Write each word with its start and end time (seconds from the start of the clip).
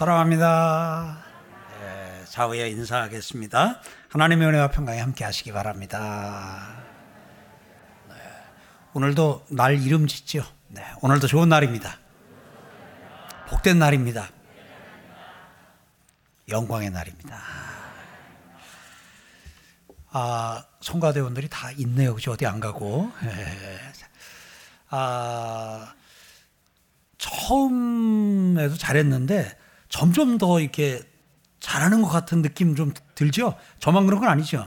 사랑합니다. 0.00 1.18
네, 1.78 2.24
좌우에 2.24 2.70
인사하겠습니다. 2.70 3.82
하나님의 4.08 4.48
은혜와 4.48 4.70
평강에 4.70 4.98
함께 4.98 5.24
하시기 5.24 5.52
바랍니다. 5.52 6.78
네, 8.08 8.14
오늘도 8.94 9.44
날 9.50 9.74
이름 9.74 10.06
짓죠. 10.06 10.42
네, 10.68 10.82
오늘도 11.02 11.26
좋은 11.26 11.50
날입니다. 11.50 11.98
복된 13.50 13.78
날입니다. 13.78 14.30
영광의 16.48 16.88
날입니다. 16.88 17.38
아, 20.12 20.64
성가대원들이 20.80 21.50
다 21.50 21.72
있네요. 21.72 22.14
그죠? 22.14 22.32
어디 22.32 22.46
안 22.46 22.58
가고. 22.58 23.12
네. 23.22 23.78
아, 24.88 25.92
처음에도 27.18 28.78
잘했는데 28.78 29.59
점점 29.90 30.38
더 30.38 30.60
이렇게 30.60 31.02
잘하는 31.58 32.00
것 32.00 32.08
같은 32.08 32.40
느낌 32.40 32.74
좀 32.74 32.92
들죠? 33.14 33.54
저만 33.78 34.06
그런 34.06 34.20
건 34.20 34.30
아니죠. 34.30 34.66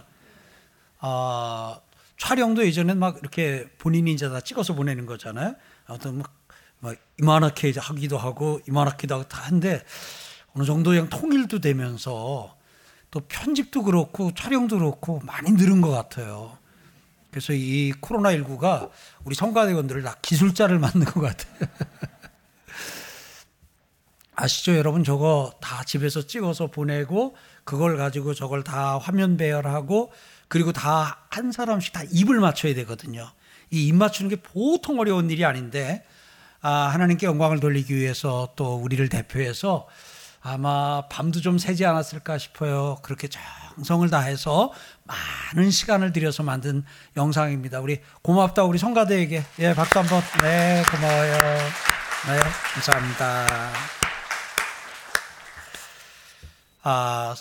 아, 0.99 1.79
촬영도 2.19 2.65
예전엔 2.65 2.99
막 2.99 3.17
이렇게 3.19 3.67
본인이 3.79 4.13
이제 4.13 4.29
다 4.29 4.39
찍어서 4.39 4.75
보내는 4.75 5.05
거잖아요. 5.07 5.55
아무튼 5.85 6.19
막, 6.19 6.33
막 6.79 6.95
이만하게 7.19 7.73
하기도 7.75 8.17
하고 8.17 8.61
이만하기도 8.67 9.15
하고 9.15 9.27
다 9.27 9.41
한데 9.41 9.83
어느 10.55 10.65
정도 10.65 10.91
그냥 10.91 11.09
통일도 11.09 11.59
되면서 11.59 12.55
또 13.09 13.19
편집도 13.21 13.83
그렇고 13.83 14.31
촬영도 14.33 14.77
그렇고 14.77 15.19
많이 15.23 15.51
늘은 15.51 15.81
것 15.81 15.89
같아요. 15.89 16.57
그래서 17.31 17.53
이 17.53 17.91
코로나19가 17.99 18.91
우리 19.23 19.35
성가대원들을 19.35 20.03
다 20.03 20.15
기술자를 20.21 20.77
만든 20.79 21.05
것 21.05 21.21
같아요. 21.21 21.69
아시죠? 24.35 24.75
여러분 24.75 25.03
저거 25.03 25.53
다 25.61 25.83
집에서 25.83 26.25
찍어서 26.25 26.67
보내고 26.67 27.35
그걸 27.63 27.97
가지고 27.97 28.33
저걸 28.33 28.63
다 28.63 28.97
화면 28.97 29.37
배열하고 29.37 30.11
그리고 30.47 30.71
다 30.71 31.19
한 31.29 31.51
사람씩 31.51 31.93
다 31.93 32.01
입을 32.11 32.39
맞춰야 32.39 32.75
되거든요. 32.75 33.27
이 33.71 33.87
입 33.89 33.95
맞추는 33.95 34.29
게 34.29 34.35
보통 34.35 34.99
어려운 34.99 35.31
일이 35.31 35.43
아닌데 35.45 36.03
아, 36.61 36.69
하나님께 36.93 37.25
영광을 37.25 37.59
돌리기 37.59 37.95
위해서 37.95 38.49
또 38.55 38.75
우리를 38.75 39.09
대표해서 39.09 39.87
아마 40.41 41.07
밤도 41.09 41.41
좀 41.41 41.57
새지 41.57 41.85
않았을까 41.85 42.37
싶어요. 42.37 42.97
그렇게 43.01 43.27
정성을 43.29 44.07
다해서 44.11 44.71
많은 45.05 45.71
시간을 45.71 46.13
들여서 46.13 46.43
만든 46.43 46.83
영상입니다. 47.17 47.79
우리 47.79 48.01
고맙다 48.21 48.63
우리 48.63 48.77
성가대에게 48.77 49.43
예 49.59 49.73
박수 49.73 49.97
한번 49.99 50.21
네 50.43 50.83
고마워요. 50.91 51.33
네 52.27 52.39
감사합니다. 52.75 54.02
아, 56.85 57.33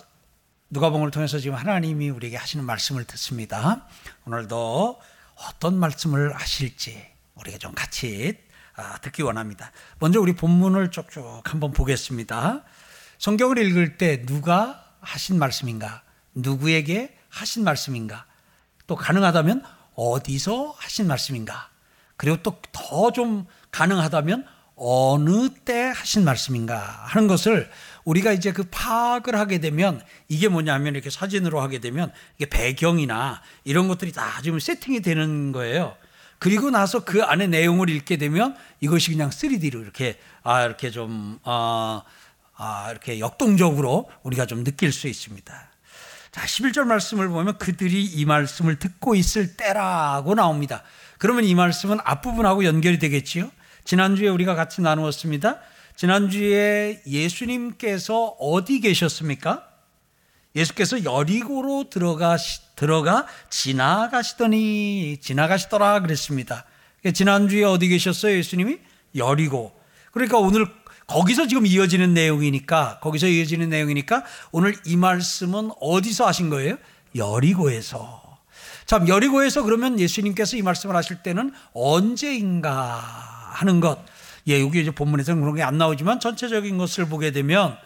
누가복음을 0.71 1.11
통해서 1.11 1.39
지금 1.41 1.57
하나님이 1.57 2.11
우리에게 2.11 2.37
하시는 2.37 2.65
말씀을 2.65 3.05
듣습니다. 3.05 3.87
오늘도 4.25 5.01
어떤 5.49 5.75
말씀을 5.79 6.33
하실지 6.35 7.05
우리가 7.35 7.59
좀 7.59 7.75
같이 7.75 8.39
아, 8.77 8.99
듣기 8.99 9.23
원합니다. 9.23 9.73
먼저 9.99 10.21
우리 10.21 10.35
본문을 10.35 10.93
쭉쭉 10.93 11.43
한번 11.53 11.73
보겠습니다. 11.73 12.63
성경을 13.19 13.59
읽을 13.59 13.99
때 13.99 14.25
누가 14.25 14.85
하신 15.01 15.39
말씀인가? 15.41 16.03
누구에게 16.35 17.19
하신 17.29 17.65
말씀인가? 17.65 18.25
또 18.87 18.95
가능하다면 18.95 19.65
어디서 19.95 20.75
하신 20.79 21.09
말씀인가? 21.09 21.69
그리고 22.17 22.37
또 22.43 22.63
더 22.73 23.11
좀 23.11 23.47
가능하다면 23.73 24.47
어느 24.77 25.49
때 25.65 25.93
하신 25.95 26.25
말씀인가 26.25 26.79
하는 27.07 27.27
것을 27.27 27.71
우리가 28.05 28.33
이제 28.33 28.53
그 28.53 28.65
파악을 28.65 29.37
하게 29.37 29.59
되면 29.59 30.03
이게 30.29 30.49
뭐냐면 30.49 30.95
이렇게 30.95 31.11
사진으로 31.11 31.61
하게 31.61 31.79
되면 31.79 32.13
이게 32.37 32.47
배경이나 32.47 33.43
이런 33.65 33.89
것들이 33.89 34.13
다 34.13 34.41
지금 34.43 34.59
세팅이 34.59 35.01
되는 35.01 35.53
거예요. 35.53 35.97
그리고 36.39 36.71
나서 36.71 37.05
그 37.05 37.23
안에 37.23 37.47
내용을 37.47 37.89
읽게 37.89 38.17
되면 38.17 38.57
이것이 38.81 39.13
그냥 39.13 39.31
3D로 39.31 39.81
이렇게 39.81 40.19
아 40.43 40.65
이렇게 40.65 40.91
좀 40.91 41.39
아, 41.45 42.03
아 42.57 42.89
이렇게 42.91 43.21
역동적으로 43.21 44.11
우리가 44.25 44.47
좀 44.47 44.65
느낄 44.65 44.93
수 44.93 45.07
있습니다. 45.07 45.73
자, 46.33 46.41
11절 46.41 46.85
말씀을 46.85 47.29
보면 47.29 47.59
그들이 47.59 48.03
이 48.05 48.25
말씀을 48.25 48.79
듣고 48.79 49.15
있을 49.15 49.57
때라고 49.57 50.35
나옵니다. 50.35 50.83
그러면 51.19 51.45
이 51.45 51.55
말씀은 51.55 51.99
앞부분하고 52.03 52.65
연결이 52.65 52.99
되겠지요? 52.99 53.51
지난주에 53.85 54.29
우리가 54.29 54.55
같이 54.55 54.81
나누었습니다. 54.81 55.59
지난주에 56.03 57.01
예수님께서 57.07 58.35
어디 58.41 58.81
계셨습니까? 58.81 59.69
예수께서 60.57 61.05
여리고로 61.05 61.91
들어가 61.91 62.37
들어가 62.75 63.29
지나가시더니 63.51 65.19
지나가시더라 65.21 66.01
그랬습니다. 66.01 66.65
지난주에 67.15 67.63
어디 67.63 67.87
계셨어요? 67.87 68.37
예수님이 68.37 68.79
여리고. 69.15 69.81
그러니까 70.11 70.39
오늘 70.39 70.67
거기서 71.07 71.47
지금 71.47 71.67
이어지는 71.67 72.15
내용이니까 72.15 72.99
거기서 72.99 73.29
이어지는 73.29 73.69
내용이니까 73.69 74.25
오늘 74.51 74.75
이 74.85 74.97
말씀은 74.97 75.71
어디서 75.81 76.27
하신 76.27 76.51
거예요? 76.51 76.79
여리고에서. 77.15 78.41
참 78.87 79.07
여리고에서 79.07 79.63
그러면 79.63 80.01
예수님께서 80.01 80.57
이 80.57 80.63
말씀을 80.63 80.97
하실 80.97 81.23
때는 81.23 81.53
언제인가 81.73 82.99
하는 83.53 83.79
것. 83.79 84.05
예, 84.49 84.61
여기 84.61 84.81
이제 84.81 84.91
본문에서는 84.91 85.41
그런 85.41 85.55
게 85.57 85.63
안 85.63 85.79
나오지만 85.79 86.21
전체적인 86.21 86.79
것을 86.79 87.07
보게 87.07 87.31
되면 87.31 87.77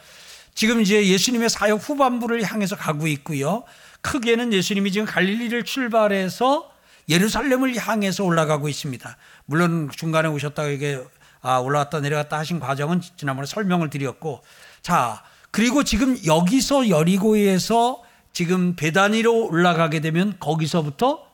지금 0.54 0.80
이제 0.80 1.06
예수님의 1.06 1.50
사역 1.50 1.86
후반부를 1.88 2.42
향해서 2.42 2.76
가고 2.76 3.06
있고요. 3.08 3.64
크게는 4.00 4.52
예수님이 4.52 4.90
지금 4.92 5.06
갈릴리를 5.06 5.64
출발해서 5.64 6.70
예루살렘을 7.08 7.76
향해서 7.76 8.24
올라가고 8.24 8.68
있습니다. 8.68 9.16
물론 9.44 9.90
중간에 9.94 10.28
오셨다가 10.28 10.68
이게 10.70 10.98
아, 11.42 11.58
올라갔다 11.58 12.00
내려갔다 12.00 12.38
하신 12.38 12.58
과정은 12.58 13.02
지난번에 13.16 13.46
설명을 13.46 13.90
드렸고 13.90 14.42
자, 14.82 15.22
그리고 15.50 15.84
지금 15.84 16.18
여기서 16.26 16.88
여리고에서 16.88 18.02
지금 18.32 18.74
베다니로 18.76 19.46
올라가게 19.46 20.00
되면 20.00 20.36
거기서부터 20.40 21.24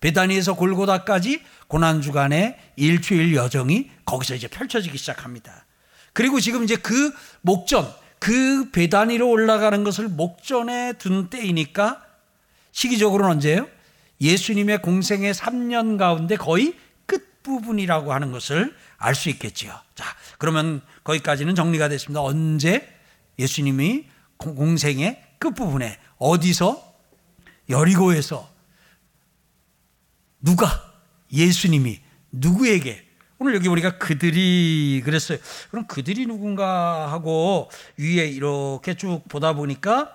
베다니에서 0.00 0.54
골고다까지 0.54 1.42
고난 1.68 2.02
주간의 2.02 2.58
일주일 2.76 3.34
여정이 3.36 3.90
거기서 4.04 4.34
이제 4.34 4.48
펼쳐지기 4.48 4.96
시작합니다. 4.98 5.66
그리고 6.12 6.40
지금 6.40 6.64
이제 6.64 6.76
그 6.76 7.12
목전, 7.40 7.90
그 8.18 8.70
배단위로 8.70 9.28
올라가는 9.28 9.82
것을 9.84 10.08
목전에 10.08 10.94
둔 10.94 11.30
때이니까 11.30 12.04
시기적으로는 12.72 13.32
언제예요? 13.32 13.68
예수님의 14.20 14.82
공생의 14.82 15.34
3년 15.34 15.98
가운데 15.98 16.36
거의 16.36 16.76
끝부분이라고 17.06 18.12
하는 18.12 18.30
것을 18.30 18.74
알 18.96 19.14
수 19.14 19.28
있겠지요. 19.30 19.76
자, 19.96 20.04
그러면 20.38 20.80
거기까지는 21.02 21.54
정리가 21.54 21.88
됐습니다. 21.88 22.22
언제 22.22 22.88
예수님이 23.38 24.06
공생의 24.36 25.22
끝부분에 25.38 25.98
어디서 26.18 26.94
여리고에서 27.68 28.48
누가 30.40 30.92
예수님이 31.32 32.00
누구에게 32.30 33.11
오늘 33.42 33.56
여기 33.56 33.66
우리가 33.66 33.98
그들이 33.98 35.02
그랬어요. 35.04 35.38
그럼 35.70 35.86
그들이 35.88 36.26
누군가 36.26 37.10
하고 37.10 37.68
위에 37.96 38.28
이렇게 38.28 38.94
쭉 38.94 39.22
보다 39.28 39.52
보니까 39.52 40.14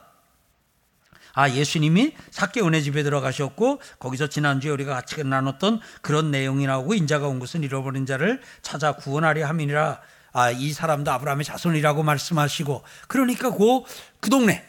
아 1.33 1.49
예수님이 1.49 2.13
사케 2.31 2.61
은혜 2.61 2.79
집에 2.81 3.03
들어가셨고 3.03 3.81
거기서 3.99 4.27
지난주에 4.27 4.71
우리가 4.71 4.93
같이 4.93 5.21
나눴던 5.23 5.81
그런 6.01 6.31
내용이 6.31 6.65
나오고 6.65 6.93
인자가 6.93 7.27
온 7.27 7.39
것은 7.39 7.63
잃어버린 7.63 8.05
자를 8.05 8.41
찾아 8.61 8.93
구원하려 8.93 9.45
함이니라 9.45 9.99
아 10.31 10.51
이 10.51 10.71
사람도 10.71 11.11
아브라함의 11.11 11.43
자손이라고 11.43 12.03
말씀하시고 12.03 12.83
그러니까 13.07 13.51
그, 13.51 13.81
그 14.21 14.29
동네 14.29 14.63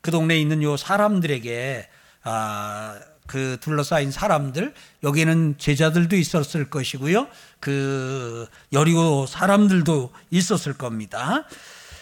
그 0.00 0.10
동네에 0.10 0.40
있는 0.40 0.62
요 0.62 0.76
사람들에게 0.76 1.88
아, 2.22 2.98
그 3.30 3.58
둘러싸인 3.60 4.10
사람들 4.10 4.74
여기는 5.04 5.54
제자들도 5.56 6.16
있었을 6.16 6.68
것이고요. 6.68 7.28
그 7.60 8.48
여리고 8.72 9.24
사람들도 9.26 10.12
있었을 10.32 10.72
겁니다. 10.72 11.46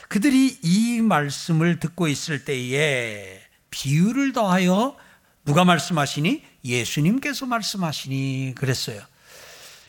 그들이 0.08 0.58
이 0.62 1.02
말씀을 1.02 1.80
듣고 1.80 2.08
있을 2.08 2.46
때에 2.46 3.42
비유를 3.69 4.32
더하여 4.32 4.96
누가 5.44 5.66
말씀하시니 5.66 6.42
예수님께서 6.64 7.44
말씀하시니 7.44 8.54
그랬어요. 8.56 9.02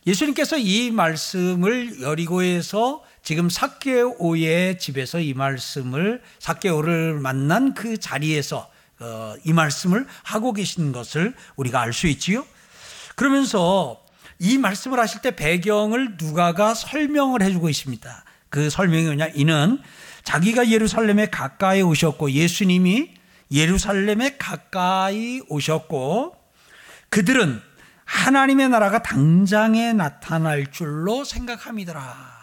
예수님께서 0.07 0.57
이 0.57 0.91
말씀을 0.91 2.01
여리고에서 2.01 3.01
지금 3.23 3.49
사케오의 3.49 4.77
집에서 4.77 5.21
이 5.21 5.33
말씀을 5.33 6.21
사케오를 6.39 7.17
만난 7.21 7.73
그 7.73 7.97
자리에서 7.97 8.57
어, 8.57 8.78
이 9.43 9.53
말씀을 9.53 10.07
하고 10.23 10.53
계신 10.53 10.91
것을 10.91 11.33
우리가 11.55 11.81
알 11.81 11.93
수 11.93 12.07
있지요. 12.07 12.45
그러면서 13.15 14.01
이 14.39 14.57
말씀을 14.57 14.99
하실 14.99 15.21
때 15.21 15.35
배경을 15.35 16.15
누가가 16.17 16.73
설명을 16.73 17.41
해주고 17.41 17.69
있습니다. 17.69 18.23
그 18.49 18.69
설명이 18.69 19.05
뭐냐? 19.05 19.27
이는 19.35 19.79
자기가 20.23 20.69
예루살렘에 20.69 21.29
가까이 21.29 21.81
오셨고 21.81 22.31
예수님이 22.31 23.13
예루살렘에 23.51 24.37
가까이 24.37 25.41
오셨고 25.49 26.35
그들은 27.09 27.61
하나님의 28.05 28.69
나라가 28.69 29.03
당장에 29.03 29.93
나타날 29.93 30.71
줄로 30.71 31.23
생각함이더라. 31.23 32.38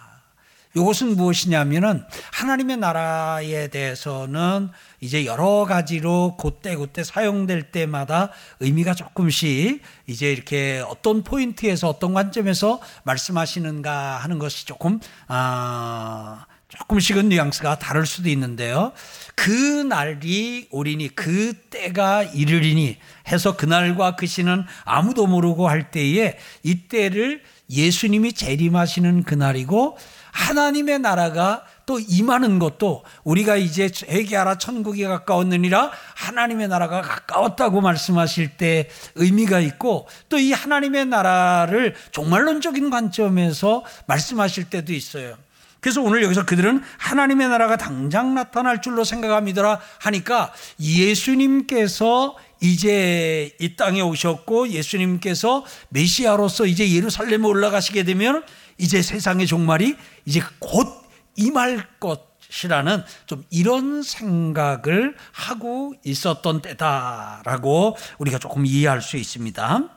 이것은 0.77 1.17
무엇이냐면은 1.17 2.05
하나님의 2.33 2.77
나라에 2.77 3.69
대해서는 3.69 4.69
이제 5.01 5.25
여러 5.25 5.65
가지로 5.65 6.37
그때 6.39 6.77
그때 6.77 7.03
사용될 7.03 7.73
때마다 7.73 8.31
의미가 8.61 8.95
조금씩 8.95 9.81
이제 10.07 10.31
이렇게 10.31 10.85
어떤 10.87 11.23
포인트에서 11.23 11.89
어떤 11.89 12.13
관점에서 12.13 12.81
말씀하시는가 13.05 14.19
하는 14.19 14.39
것이 14.39 14.67
조금 14.67 15.01
아 15.29 16.45
조금씩은 16.69 17.31
뉘앙스가 17.31 17.79
다를 17.79 18.05
수도 18.05 18.29
있는데요. 18.29 18.93
그 19.35 19.51
날이 19.51 20.67
오리니 20.71 21.15
그 21.15 21.55
때가 21.71 22.23
이르리니 22.25 22.99
해서 23.29 23.57
그날과 23.57 24.17
그 24.17 24.27
시는 24.27 24.65
아무도 24.85 25.27
모르고 25.27 25.69
할 25.69 25.91
때에 25.91 26.37
이 26.63 26.83
때를 26.89 27.43
예수님이 27.71 28.33
재림하시는 28.33 29.23
그날이고 29.23 29.97
하나님의 30.37 30.99
나라가 31.01 31.65
또 31.87 31.99
임하는 32.01 32.59
것도 32.59 33.05
우리가 33.25 33.57
이제 33.57 33.89
회개하라 34.09 34.59
천국이 34.59 35.05
가까웠느니라 35.05 35.91
하나님의 36.15 36.69
나라가 36.69 37.01
가까웠다고 37.01 37.81
말씀하실 37.81 38.57
때 38.57 38.89
의미가 39.15 39.61
있고 39.61 40.07
또 40.29 40.37
이 40.47 40.53
하나님의 40.53 41.07
나라를 41.07 41.95
종말론적인 42.13 42.91
관점에서 42.91 43.85
말씀하실 44.07 44.71
때도 44.71 44.93
있어요. 44.93 45.37
그래서 45.81 46.03
오늘 46.03 46.23
여기서 46.23 46.45
그들은 46.45 46.83
하나님의 46.99 47.49
나라가 47.49 47.77
당장 47.77 48.35
나타날 48.35 48.83
줄로 48.83 49.05
생각합니다 49.05 49.81
하니까 50.01 50.53
예수님께서 50.81 52.37
이제 52.61 53.55
이 53.61 53.77
땅에 53.77 54.01
오셨고 54.01 54.69
예수님께서 54.69 55.65
메시아로서 55.91 56.67
이제 56.67 56.91
예루살렘에 56.93 57.47
올라가시게 57.47 58.05
되면 58.05 58.43
이제 58.79 59.03
세상의 59.03 59.47
종말이 59.47 59.97
이제 60.25 60.41
곧 60.59 60.89
임할 61.37 61.87
것이라는 62.01 63.03
좀 63.27 63.45
이런 63.51 64.03
생각을 64.03 65.17
하고 65.33 65.95
있었던 66.05 66.63
때다라고 66.63 67.97
우리가 68.19 68.39
조금 68.39 68.67
이해할 68.67 69.03
수 69.03 69.17
있습니다. 69.17 69.91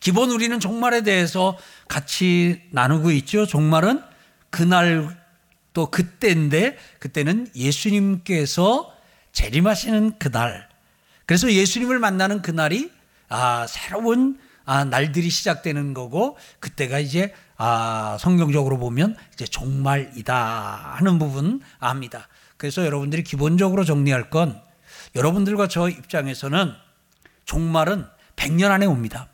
기본 0.00 0.30
우리는 0.30 0.58
종말에 0.58 1.02
대해서 1.02 1.56
같이 1.88 2.62
나누고 2.70 3.10
있죠. 3.12 3.46
종말은 3.46 4.02
그날 4.50 5.16
또 5.72 5.90
그때인데 5.90 6.78
그때는 6.98 7.48
예수님께서 7.54 8.92
재림하시는 9.32 10.18
그날. 10.18 10.68
그래서 11.26 11.52
예수님을 11.52 11.98
만나는 11.98 12.40
그날이 12.40 12.90
아, 13.28 13.66
새로운 13.66 14.38
아, 14.64 14.84
날들이 14.84 15.28
시작되는 15.28 15.92
거고 15.92 16.38
그때가 16.60 16.98
이제 16.98 17.34
아, 17.58 18.16
성경적으로 18.20 18.78
보면 18.78 19.16
이제 19.32 19.46
종말이다 19.46 20.94
하는 20.96 21.18
부분 21.18 21.60
압니다. 21.78 22.28
그래서 22.56 22.84
여러분들이 22.84 23.22
기본적으로 23.22 23.84
정리할 23.84 24.30
건 24.30 24.60
여러분들과 25.14 25.68
저 25.68 25.88
입장에서는 25.88 26.72
종말은 27.44 28.06
100년 28.36 28.70
안에 28.70 28.86
옵니다. 28.86 29.28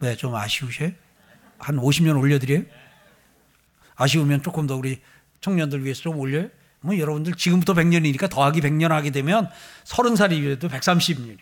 왜 0.00 0.16
좀 0.16 0.34
아쉬우셔요? 0.34 0.90
한 1.58 1.76
50년 1.76 2.18
올려드려요? 2.18 2.64
아쉬우면 3.94 4.42
조금 4.42 4.66
더 4.66 4.76
우리 4.76 5.00
청년들 5.40 5.84
위해서 5.84 6.02
좀 6.02 6.18
올려요? 6.18 6.48
뭐 6.80 6.98
여러분들 6.98 7.34
지금부터 7.34 7.74
100년이니까 7.74 8.28
더하기 8.28 8.60
100년 8.60 8.88
하게 8.88 9.10
되면 9.10 9.48
30살이라도 9.84 10.68
130년. 10.68 11.38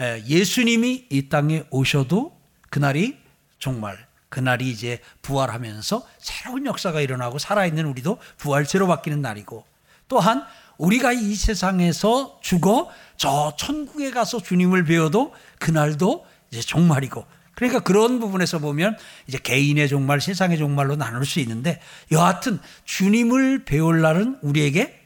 예, 0.00 0.22
예수님이 0.26 1.06
이 1.10 1.28
땅에 1.30 1.64
오셔도 1.70 2.38
그날이 2.72 3.18
정말 3.58 3.98
그날이 4.30 4.70
이제 4.70 4.98
부활하면서 5.20 6.08
새로운 6.18 6.64
역사가 6.64 7.02
일어나고 7.02 7.38
살아있는 7.38 7.84
우리도 7.84 8.16
부활체로 8.38 8.86
바뀌는 8.86 9.20
날이고 9.20 9.66
또한 10.08 10.42
우리가 10.78 11.12
이 11.12 11.34
세상에서 11.34 12.38
죽어 12.40 12.90
저 13.18 13.54
천국에 13.58 14.10
가서 14.10 14.40
주님을 14.40 14.84
배워도 14.84 15.34
그날도 15.58 16.24
이제 16.50 16.62
종말이고 16.62 17.26
그러니까 17.54 17.80
그런 17.80 18.18
부분에서 18.20 18.58
보면 18.58 18.96
이제 19.26 19.36
개인의 19.36 19.88
종말, 19.88 20.22
세상의 20.22 20.56
종말로 20.56 20.96
나눌 20.96 21.26
수 21.26 21.40
있는데 21.40 21.78
여하튼 22.10 22.58
주님을 22.86 23.66
배울 23.66 24.00
날은 24.00 24.38
우리에게 24.40 24.98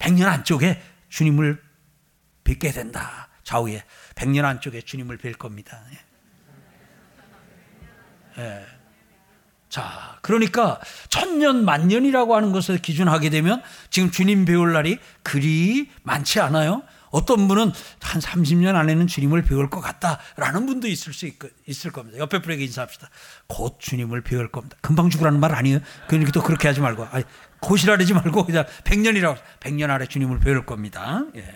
100년 0.00 0.26
안쪽에 0.26 0.82
주님을 1.10 1.62
뵙게 2.42 2.72
된다. 2.72 3.28
좌우에 3.44 3.84
100년 4.16 4.44
안쪽에 4.44 4.82
주님을 4.82 5.18
뵐 5.18 5.34
겁니다. 5.34 5.80
예. 8.38 8.64
자, 9.68 10.18
그러니까 10.22 10.80
천년 11.10 11.64
만년이라고 11.64 12.34
하는 12.34 12.52
것을 12.52 12.78
기준하게 12.78 13.30
되면 13.30 13.62
지금 13.90 14.10
주님 14.10 14.44
배울 14.44 14.72
날이 14.72 14.98
그리 15.22 15.90
많지 16.02 16.40
않아요. 16.40 16.82
어떤 17.10 17.48
분은 17.48 17.72
한 18.00 18.20
30년 18.20 18.74
안에는 18.74 19.06
주님을 19.06 19.42
배울 19.42 19.70
것 19.70 19.80
같다라는 19.80 20.66
분도 20.66 20.88
있을 20.88 21.12
수 21.12 21.26
있, 21.26 21.34
있을 21.66 21.90
겁니다. 21.90 22.18
옆에 22.18 22.40
분에게 22.40 22.64
인사합시다. 22.64 23.08
곧 23.46 23.78
주님을 23.78 24.22
배울 24.22 24.50
겁니다. 24.50 24.76
금방 24.80 25.08
죽으라는 25.10 25.40
말 25.40 25.54
아니에요. 25.54 25.80
그러니까 26.06 26.32
또 26.32 26.42
그렇게 26.42 26.68
하지 26.68 26.80
말고, 26.80 27.06
아니, 27.10 27.24
곧이라 27.60 27.96
그러지 27.96 28.12
말고 28.14 28.44
그냥 28.44 28.64
100년이라고, 28.84 29.38
100년 29.60 29.90
아래 29.90 30.06
주님을 30.06 30.40
배울 30.40 30.66
겁니다. 30.66 31.24
예. 31.34 31.54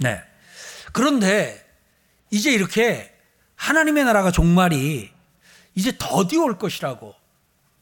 네. 0.00 0.22
그런데 0.92 1.66
이제 2.30 2.50
이렇게 2.50 3.17
하나님의 3.58 4.04
나라가 4.04 4.30
종말이 4.30 5.10
이제 5.74 5.92
더디 5.98 6.38
올 6.38 6.58
것이라고 6.58 7.14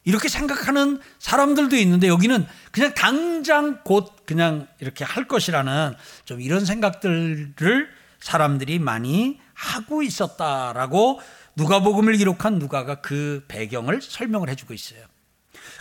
이렇게 0.05 0.29
생각하는 0.29 1.01
사람들도 1.19 1.77
있는데 1.77 2.09
여기는 2.09 2.47
그냥 2.71 2.95
당장 2.95 3.81
곧 3.85 4.13
그냥 4.25 4.69
이렇게 4.81 5.05
할 5.05 5.27
것이라는 5.27 5.95
좀 6.25 6.41
이런 6.41 6.65
생각들을 6.65 7.89
사람들이 8.21 8.79
많이 8.79 9.41
하고 9.55 10.03
있었다라고 10.03 11.21
누가복음을 11.57 12.17
기록한 12.17 12.59
누가가 12.59 13.01
그 13.01 13.45
배경을 13.49 14.01
설명을 14.03 14.49
해주고 14.51 14.75
있어요. 14.75 15.01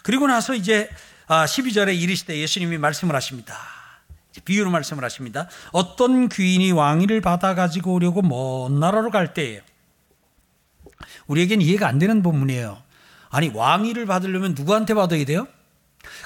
그리고 0.04 0.28
나서 0.28 0.56
이제 0.56 0.90
12절에 1.28 1.88
아, 1.88 1.92
이르시되 1.92 2.38
예수님이 2.38 2.78
말씀을 2.78 3.16
하십니다. 3.16 3.58
비유로 4.44 4.70
말씀을 4.70 5.04
하십니다. 5.04 5.48
어떤 5.72 6.30
귀인이 6.30 6.72
왕위를 6.72 7.22
받아 7.22 7.56
가지고 7.56 7.94
오려고 7.94 8.22
먼 8.22 8.80
나라로 8.80 9.12
갈 9.12 9.34
때예요. 9.34 9.62
우리에겐 11.28 11.62
이해가 11.62 11.88
안 11.88 12.00
되는 12.00 12.22
본문이에요. 12.22 12.78
아니 13.30 13.50
왕위를 13.50 14.06
받으려면 14.06 14.54
누구한테 14.56 14.94
받아야 14.94 15.26
돼요? 15.26 15.48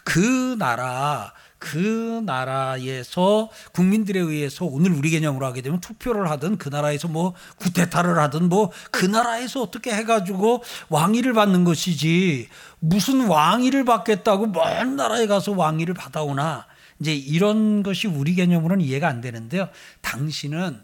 그 0.03 0.55
나라 0.59 1.33
그 1.59 2.21
나라에서 2.25 3.49
국민들에 3.73 4.19
의해서 4.19 4.65
오늘 4.65 4.91
우리 4.91 5.09
개념으로 5.09 5.45
하게 5.45 5.61
되면 5.61 5.81
투표를 5.81 6.29
하든 6.31 6.57
그 6.57 6.69
나라에서 6.69 7.09
뭐 7.09 7.33
구테타를 7.57 8.17
하든 8.17 8.47
뭐 8.49 8.71
그 8.91 9.05
나라에서 9.05 9.61
어떻게 9.61 9.93
해가지고 9.93 10.63
왕위를 10.89 11.33
받는 11.33 11.65
것이지 11.65 12.47
무슨 12.79 13.27
왕위를 13.27 13.85
받겠다고 13.85 14.47
먼 14.47 14.95
나라에 14.95 15.27
가서 15.27 15.51
왕위를 15.51 15.93
받아오나 15.93 16.65
이제 16.99 17.13
이런 17.13 17.83
것이 17.83 18.07
우리 18.07 18.35
개념으로는 18.35 18.83
이해가 18.83 19.07
안 19.07 19.21
되는데요. 19.21 19.69
당신은 20.01 20.81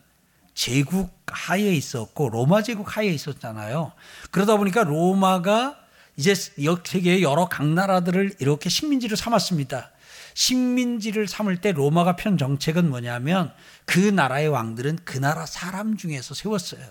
제국 0.56 1.14
하에 1.28 1.74
있었고 1.74 2.30
로마 2.30 2.64
제국 2.64 2.98
하에 2.98 3.08
있었잖아요. 3.08 3.92
그러다 4.32 4.58
보니까 4.58 4.84
로마가 4.84 5.78
이제 6.18 6.34
세계의 6.34 7.22
여러 7.22 7.48
각 7.50 7.68
나라들을 7.68 8.36
이렇게 8.40 8.70
식민지를 8.70 9.18
삼았습니다. 9.18 9.92
식민지를 10.34 11.28
삼을 11.28 11.62
때 11.62 11.74
로마가 11.74 12.16
편 12.16 12.38
정책은 12.38 12.90
뭐냐면 12.90 13.54
그 13.86 14.00
나라의 14.00 14.48
왕들은 14.48 15.00
그 15.04 15.18
나라 15.18 15.46
사람 15.46 15.98
중에서 15.98 16.34
세웠어요. 16.34 16.86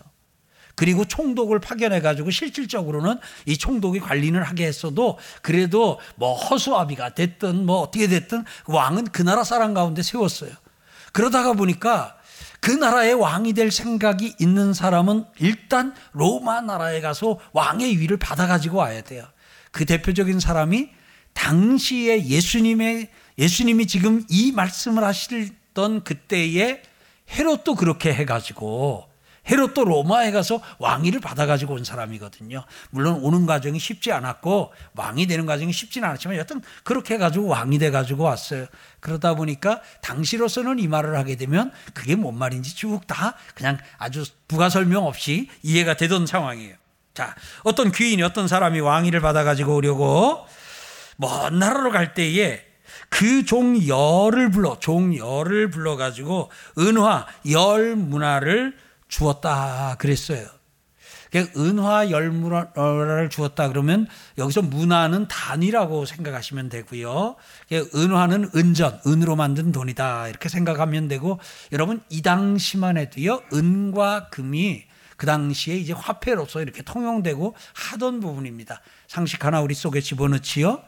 그리고 0.76 1.04
총독을 1.04 1.61
파견해 1.61 2.00
가지고 2.00 2.30
실질적으로는 2.30 3.18
이 3.47 3.56
총독이 3.56 4.00
관리를 4.00 4.42
하게 4.42 4.66
했어도 4.66 5.18
그래도 5.40 6.00
뭐 6.16 6.35
허수아비가 6.35 7.14
됐든 7.14 7.64
뭐 7.64 7.78
어떻게 7.78 8.09
됐든 8.09 8.44
왕은 8.66 9.06
그 9.06 9.23
나라 9.23 9.42
사람 9.44 9.73
가운데 9.73 10.02
세웠어요. 10.02 10.50
그러다가 11.12 11.52
보니까 11.52 12.18
그 12.64 12.71
나라의 12.71 13.12
왕이 13.12 13.52
될 13.52 13.71
생각이 13.71 14.37
있는 14.40 14.73
사람은 14.73 15.26
일단 15.38 15.94
로마 16.12 16.62
나라에 16.62 17.02
가서 17.02 17.38
왕의 17.52 17.99
위를 17.99 18.16
받아가지고 18.16 18.78
와야 18.78 19.02
돼요. 19.02 19.26
그 19.71 19.85
대표적인 19.85 20.40
사람이 20.40 20.88
당시에 21.35 22.25
예수님의 22.25 23.11
예수님이 23.38 23.87
지금 23.87 24.25
이 24.30 24.50
말씀을 24.52 25.04
하시던 25.04 26.04
그때에 26.04 26.80
헤롯도 27.33 27.75
그렇게 27.75 28.14
해가지고 28.14 29.11
헤롯도 29.51 29.85
로마에 29.85 30.31
가서 30.31 30.61
왕위를 30.79 31.21
받아가지고 31.21 31.75
온 31.75 31.85
사람이거든요. 31.85 32.65
물론 32.91 33.21
오는 33.23 33.47
과정이 33.47 33.79
쉽지 33.79 34.13
않았고 34.13 34.73
왕이 34.95 35.27
되는 35.27 35.47
과정이 35.47 35.73
쉽지는 35.73 36.09
않았지만 36.09 36.37
여튼 36.37 36.63
그렇게 36.83 37.15
해가지고 37.15 37.49
왕이 37.49 37.79
돼가지고 37.79 38.25
왔어요. 38.25 38.67
그러다 39.01 39.35
보니까 39.35 39.81
당시로서는 40.03 40.79
이 40.79 40.89
말을 40.89 41.17
하게 41.17 41.37
되면 41.37 41.73
그게 41.93 42.17
뭔 42.17 42.39
말인지 42.39 42.75
쭉 42.75 43.07
다 43.07 43.35
그냥 43.55 43.77
아주 43.99 44.25
부가 44.49 44.71
설명 44.71 45.05
없이 45.07 45.51
이해가 45.63 45.97
되던 45.97 46.27
상황이에요. 46.27 46.77
자, 47.13 47.35
어떤 47.65 47.93
귀인이 47.93 48.23
어떤 48.23 48.49
사람이 48.49 48.81
왕위를 48.81 49.21
받아가지고 49.21 49.75
오려고 49.77 50.47
먼 51.17 51.59
나라로 51.59 51.91
갈 51.91 52.15
때에 52.15 52.65
그 53.11 53.45
종 53.45 53.77
열을 53.87 54.51
불러 54.51 54.79
종 54.81 55.15
열을 55.15 55.71
불러 55.71 55.97
가지고 55.97 56.51
은화 56.79 57.27
열 57.51 57.95
문화를 57.97 58.77
주었다 59.14 59.94
그랬어요. 59.99 60.49
은화 61.56 62.11
열 62.11 62.30
문화를 62.30 63.28
주었다 63.28 63.68
그러면 63.68 64.09
여기서 64.38 64.62
문화는 64.62 65.28
단위라고 65.28 66.04
생각하시면 66.04 66.68
되고요. 66.68 67.37
은화는 67.94 68.50
은전, 68.56 69.00
은으로 69.06 69.37
만든 69.37 69.71
돈이다 69.71 70.28
이렇게 70.28 70.49
생각하면 70.49 71.06
되고 71.06 71.38
여러분 71.71 72.02
이 72.09 72.23
당시만 72.23 72.97
해도요 72.97 73.40
은과 73.52 74.30
금이 74.30 74.85
그 75.16 75.26
당시에 75.26 75.76
이제 75.76 75.92
화폐로서 75.92 76.61
이렇게 76.61 76.83
통용되고 76.83 77.54
하던 77.73 78.18
부분입니다. 78.18 78.80
상식 79.06 79.44
하나 79.44 79.61
우리 79.61 79.75
속에 79.75 80.00
집어넣지요. 80.00 80.83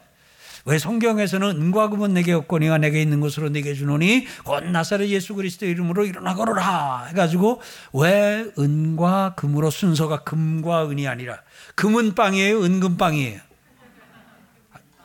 왜 0.67 0.79
성경에서는 0.79 1.49
은과 1.49 1.89
금은 1.89 2.13
내게 2.13 2.33
없거니와 2.33 2.79
내게 2.79 3.01
있는 3.01 3.21
것으로 3.21 3.49
내게 3.49 3.73
주노니 3.73 4.27
곧 4.45 4.65
나사렛 4.65 5.09
예수 5.09 5.35
그리스도 5.35 5.65
이름으로 5.65 6.05
일어나 6.05 6.35
걸어라 6.35 7.07
해가지고 7.07 7.63
왜 7.95 8.45
은과 8.59 9.35
금으로 9.37 9.71
순서가 9.71 10.25
금과 10.25 10.91
은이 10.91 11.09
아니라 11.09 11.41
금은 11.77 12.15
빵이에요 12.15 12.63
은금 12.63 12.97
빵이에요? 12.97 13.41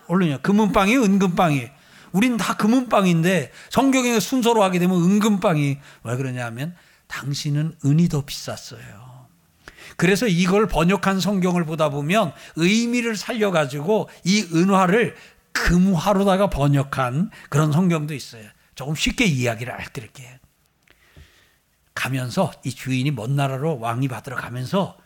얼른요 0.07 0.39
금은 0.41 0.73
빵이에요 0.73 1.03
은금 1.03 1.35
빵이에요 1.35 1.81
우린 2.11 2.37
다 2.37 2.55
금은 2.55 2.89
빵인데 2.89 3.51
성경의 3.69 4.19
순서로 4.19 4.63
하게 4.63 4.79
되면 4.79 4.97
은금 4.97 5.39
빵이. 5.39 5.77
왜 6.03 6.15
그러냐면 6.17 6.75
당신은 7.07 7.75
은이 7.85 8.09
더 8.09 8.21
비쌌어요. 8.25 9.11
그래서 9.97 10.27
이걸 10.27 10.67
번역한 10.67 11.19
성경을 11.19 11.65
보다 11.65 11.89
보면 11.89 12.33
의미를 12.55 13.15
살려가지고 13.15 14.09
이 14.23 14.47
은화를 14.53 15.15
금화로다가 15.51 16.49
번역한 16.49 17.31
그런 17.49 17.71
성경도 17.71 18.13
있어요. 18.13 18.47
조금 18.75 18.95
쉽게 18.95 19.25
이야기를 19.25 19.71
알려드릴게요. 19.73 20.37
가면서 21.93 22.51
이 22.63 22.73
주인이 22.73 23.11
먼 23.11 23.35
나라로 23.35 23.79
왕이 23.79 24.07
받으러 24.07 24.35
가면서 24.35 24.97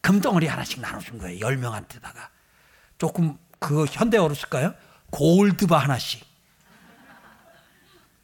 금덩어리 0.00 0.46
하나씩 0.46 0.80
나눠준 0.80 1.18
거예요. 1.18 1.40
열 1.40 1.56
명한테다가. 1.56 2.30
조금 2.98 3.38
그 3.58 3.84
현대어로 3.86 4.34
쓸까요? 4.34 4.74
골드바 5.10 5.78
하나씩. 5.78 6.24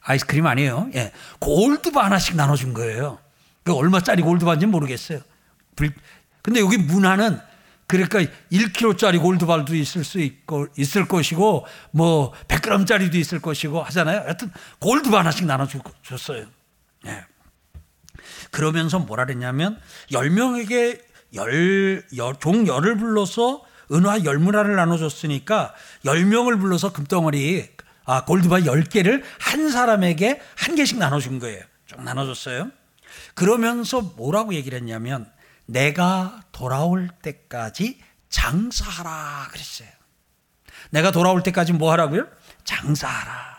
아이스크림 0.01 0.47
아니에요. 0.47 0.91
예. 0.95 1.13
골드바 1.39 2.05
하나씩 2.05 2.35
나눠준 2.37 2.75
거예요. 2.75 3.19
그 3.63 3.75
얼마짜리 3.75 4.23
골드바인지 4.23 4.67
모르겠어요. 4.67 5.21
근데 6.43 6.61
여기 6.61 6.79
문화는 6.79 7.41
그러니까 7.89 8.21
1kg짜리 8.53 9.21
골드발도 9.21 9.75
있을 9.75 10.05
수 10.05 10.21
있고 10.21 10.67
있을 10.77 11.09
것이고 11.09 11.67
뭐 11.91 12.33
100g짜리도 12.47 13.15
있을 13.15 13.41
것이고 13.41 13.83
하잖아요. 13.83 14.21
하여튼 14.21 14.53
골드 14.79 15.09
하나씩 15.09 15.47
나눠 15.47 15.67
줬어요. 16.03 16.47
네. 17.03 17.25
그러면서 18.51 18.99
뭐라 18.99 19.25
그랬냐면 19.25 19.81
10명에게 20.11 21.01
열, 21.35 22.05
열, 22.17 22.35
종 22.39 22.67
열을 22.67 22.99
불러서 22.99 23.63
은화 23.91 24.25
열문화를 24.25 24.77
나눠줬으니까 24.77 25.75
10명을 26.05 26.61
불러서 26.61 26.93
금덩어리 26.93 27.71
아, 28.05 28.25
골드바 28.27 28.61
10개를 28.61 29.23
한 29.39 29.71
사람에게 29.71 30.43
한 30.57 30.75
개씩 30.75 30.99
나눠준 30.99 31.39
거예요. 31.39 31.63
쭉 31.87 32.03
나눠줬어요. 32.03 32.71
그러면서 33.35 34.03
뭐라고 34.03 34.55
얘기를 34.55 34.79
했냐면 34.79 35.31
내가 35.69 36.41
돌아올 36.51 37.09
때까지 37.23 38.01
장사하라 38.31 39.49
그랬어요. 39.51 39.89
내가 40.91 41.11
돌아올 41.11 41.43
때까지 41.43 41.75
뭐 41.75 41.93
하라고요? 41.93 42.27
장사하라. 42.65 43.59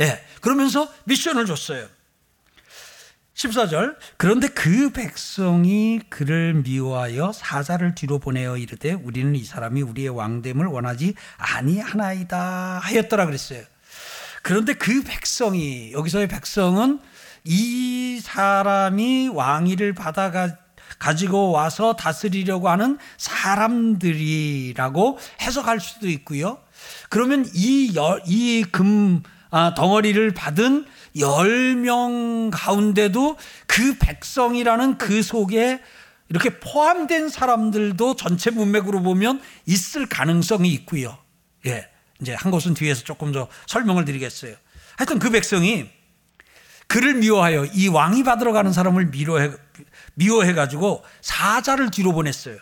예. 0.00 0.24
그러면서 0.40 0.90
미션을 1.04 1.46
줬어요. 1.46 1.86
14절 3.34 3.96
그런데 4.16 4.48
그 4.48 4.90
백성이 4.92 6.00
그를 6.08 6.54
미워하여 6.54 7.32
사자를 7.32 7.94
뒤로 7.94 8.18
보내어 8.18 8.56
이르되 8.56 8.92
우리는 8.92 9.34
이 9.34 9.44
사람이 9.44 9.82
우리의 9.82 10.08
왕됨을 10.08 10.64
원하지 10.64 11.14
아니하나이다 11.36 12.78
하였더라 12.78 13.26
그랬어요. 13.26 13.62
그런데 14.42 14.72
그 14.72 15.02
백성이 15.02 15.92
여기서의 15.92 16.28
백성은 16.28 17.00
이 17.44 18.20
사람이 18.22 19.28
왕위를 19.28 19.92
받아가 19.92 20.56
가지고 20.98 21.50
와서 21.50 21.94
다스리려고 21.94 22.68
하는 22.68 22.98
사람들이라고 23.18 25.18
해석할 25.40 25.80
수도 25.80 26.08
있고요. 26.08 26.58
그러면 27.08 27.46
이, 27.54 27.92
이 28.26 28.64
금, 28.70 29.22
아, 29.50 29.74
덩어리를 29.74 30.30
받은 30.32 30.86
10명 31.16 32.50
가운데도 32.52 33.36
그 33.66 33.96
백성이라는 33.98 34.98
그 34.98 35.22
속에 35.22 35.80
이렇게 36.28 36.58
포함된 36.58 37.28
사람들도 37.28 38.16
전체 38.16 38.50
문맥으로 38.50 39.02
보면 39.02 39.40
있을 39.64 40.06
가능성이 40.06 40.70
있고요. 40.70 41.16
예. 41.66 41.88
이제 42.20 42.34
한 42.34 42.50
곳은 42.50 42.74
뒤에서 42.74 43.04
조금 43.04 43.32
더 43.32 43.48
설명을 43.66 44.04
드리겠어요. 44.04 44.56
하여튼 44.96 45.18
그 45.18 45.30
백성이 45.30 45.88
그를 46.86 47.14
미워하여 47.14 47.66
이 47.66 47.88
왕이 47.88 48.22
받으러 48.22 48.52
가는 48.52 48.72
사람을 48.72 49.06
미워해, 49.06 49.50
미워해가지고 50.16 51.04
사자를 51.20 51.90
뒤로 51.90 52.12
보냈어요. 52.12 52.56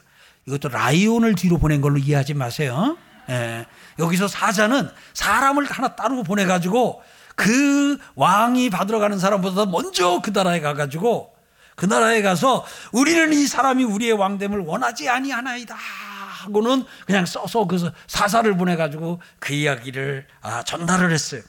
이것도 0.46 0.68
라이온을 0.68 1.34
뒤로 1.34 1.58
보낸 1.58 1.80
걸로 1.80 1.98
이해하지 1.98 2.34
마세요. 2.34 2.96
예. 3.30 3.66
여기서 3.98 4.28
사자는 4.28 4.90
사람을 5.14 5.64
하나 5.64 5.96
따로 5.96 6.22
보내가지고 6.22 7.02
그 7.34 7.98
왕이 8.14 8.70
받으러 8.70 8.98
가는 8.98 9.18
사람보다 9.18 9.66
먼저 9.66 10.20
그 10.22 10.30
나라에 10.30 10.60
가가지고 10.60 11.34
그 11.74 11.86
나라에 11.86 12.22
가서 12.22 12.64
우리는 12.92 13.32
이 13.32 13.46
사람이 13.46 13.84
우리의 13.84 14.12
왕됨을 14.12 14.60
원하지 14.60 15.08
아니하나이다 15.08 15.74
하고는 15.74 16.84
그냥 17.06 17.26
써서 17.26 17.66
그 17.66 17.90
사사를 18.06 18.56
보내가지고 18.56 19.20
그 19.38 19.54
이야기를 19.54 20.26
아, 20.42 20.62
전달을 20.62 21.10
했어요. 21.10 21.42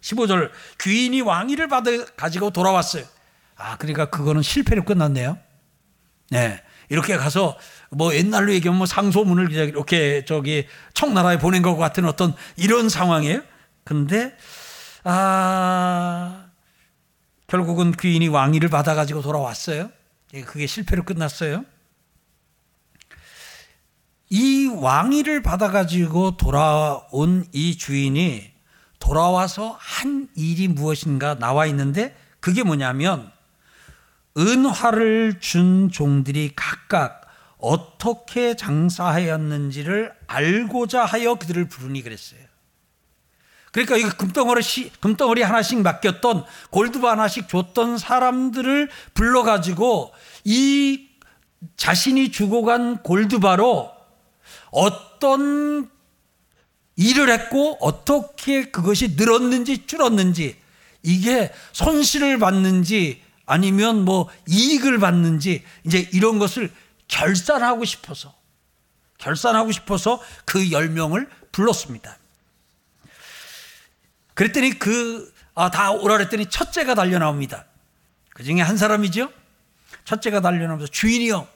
15절 0.00 0.50
귀인이 0.80 1.20
왕위를 1.20 1.68
받아 1.68 1.90
가지고 2.16 2.50
돌아왔어요. 2.50 3.04
아 3.56 3.76
그러니까 3.76 4.06
그거는 4.06 4.42
실패로 4.42 4.84
끝났네요. 4.84 5.38
네. 6.30 6.60
이렇게 6.88 7.16
가서 7.16 7.56
뭐 7.90 8.14
옛날로 8.14 8.52
얘기하면 8.52 8.78
뭐 8.78 8.86
상소문을 8.86 9.52
이렇게 9.52 10.24
저기 10.24 10.66
청나라에 10.94 11.38
보낸 11.38 11.62
것 11.62 11.76
같은 11.76 12.04
어떤 12.04 12.34
이런 12.56 12.88
상황이에요. 12.88 13.42
근데 13.84 14.36
아 15.04 16.46
결국은 17.46 17.92
귀인이 17.92 18.28
왕위를 18.28 18.68
받아가지고 18.68 19.22
돌아왔어요. 19.22 19.90
예, 20.34 20.42
그게 20.42 20.66
실패로 20.66 21.04
끝났어요. 21.04 21.64
이 24.28 24.66
왕위를 24.66 25.42
받아가지고 25.42 26.36
돌아온 26.36 27.44
이 27.52 27.76
주인이 27.76 28.52
돌아와서 29.00 29.76
한 29.80 30.28
일이 30.36 30.68
무엇인가 30.68 31.38
나와 31.38 31.66
있는데 31.66 32.16
그게 32.38 32.62
뭐냐면 32.62 33.32
은화를 34.36 35.40
준 35.40 35.90
종들이 35.90 36.52
각각 36.54 37.22
어떻게 37.58 38.56
장사하였는지를 38.56 40.12
알고자 40.26 41.04
하여 41.04 41.34
그들을 41.34 41.68
부르니 41.68 42.02
그랬어요. 42.02 42.40
그러니까 43.72 43.96
이 43.96 44.02
금덩어리, 44.02 44.62
금덩어리 45.00 45.42
하나씩 45.42 45.80
맡겼던 45.82 46.44
골드바 46.70 47.12
하나씩 47.12 47.48
줬던 47.48 47.98
사람들을 47.98 48.88
불러 49.14 49.42
가지고 49.42 50.12
이 50.44 51.08
자신이 51.76 52.32
주고 52.32 52.64
간 52.64 53.02
골드바로 53.02 53.92
어떤 54.70 55.90
일을 56.96 57.30
했고 57.30 57.78
어떻게 57.80 58.70
그것이 58.70 59.14
늘었는지 59.16 59.86
줄었는지 59.86 60.56
이게 61.02 61.52
손실을 61.72 62.38
받는지 62.38 63.22
아니면 63.50 64.04
뭐 64.04 64.28
이익을 64.46 65.00
받는지 65.00 65.64
이제 65.84 66.08
이런 66.12 66.38
것을 66.38 66.72
결산하고 67.08 67.84
싶어서 67.84 68.32
결산하고 69.18 69.72
싶어서 69.72 70.22
그 70.44 70.60
10명을 70.60 71.28
불렀습니다. 71.50 72.16
그랬더니 74.34 74.78
그, 74.78 75.34
아, 75.56 75.68
다 75.68 75.90
오라 75.90 76.18
그랬더니 76.18 76.46
첫째가 76.46 76.94
달려 76.94 77.18
나옵니다. 77.18 77.66
그 78.30 78.44
중에 78.44 78.60
한 78.60 78.76
사람이죠. 78.76 79.32
첫째가 80.04 80.40
달려나면서 80.40 80.86
주인이여 80.86 81.48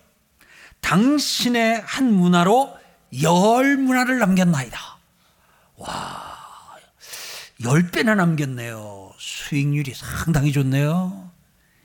당신의 0.81 1.81
한 1.87 2.13
문화로 2.13 2.77
열 3.23 3.77
문화를 3.77 4.19
남겼나이다. 4.19 4.79
와, 5.77 6.77
열 7.63 7.89
배나 7.93 8.17
남겼네요. 8.17 9.13
수익률이 9.17 9.95
상당히 9.95 10.51
좋네요. 10.51 11.34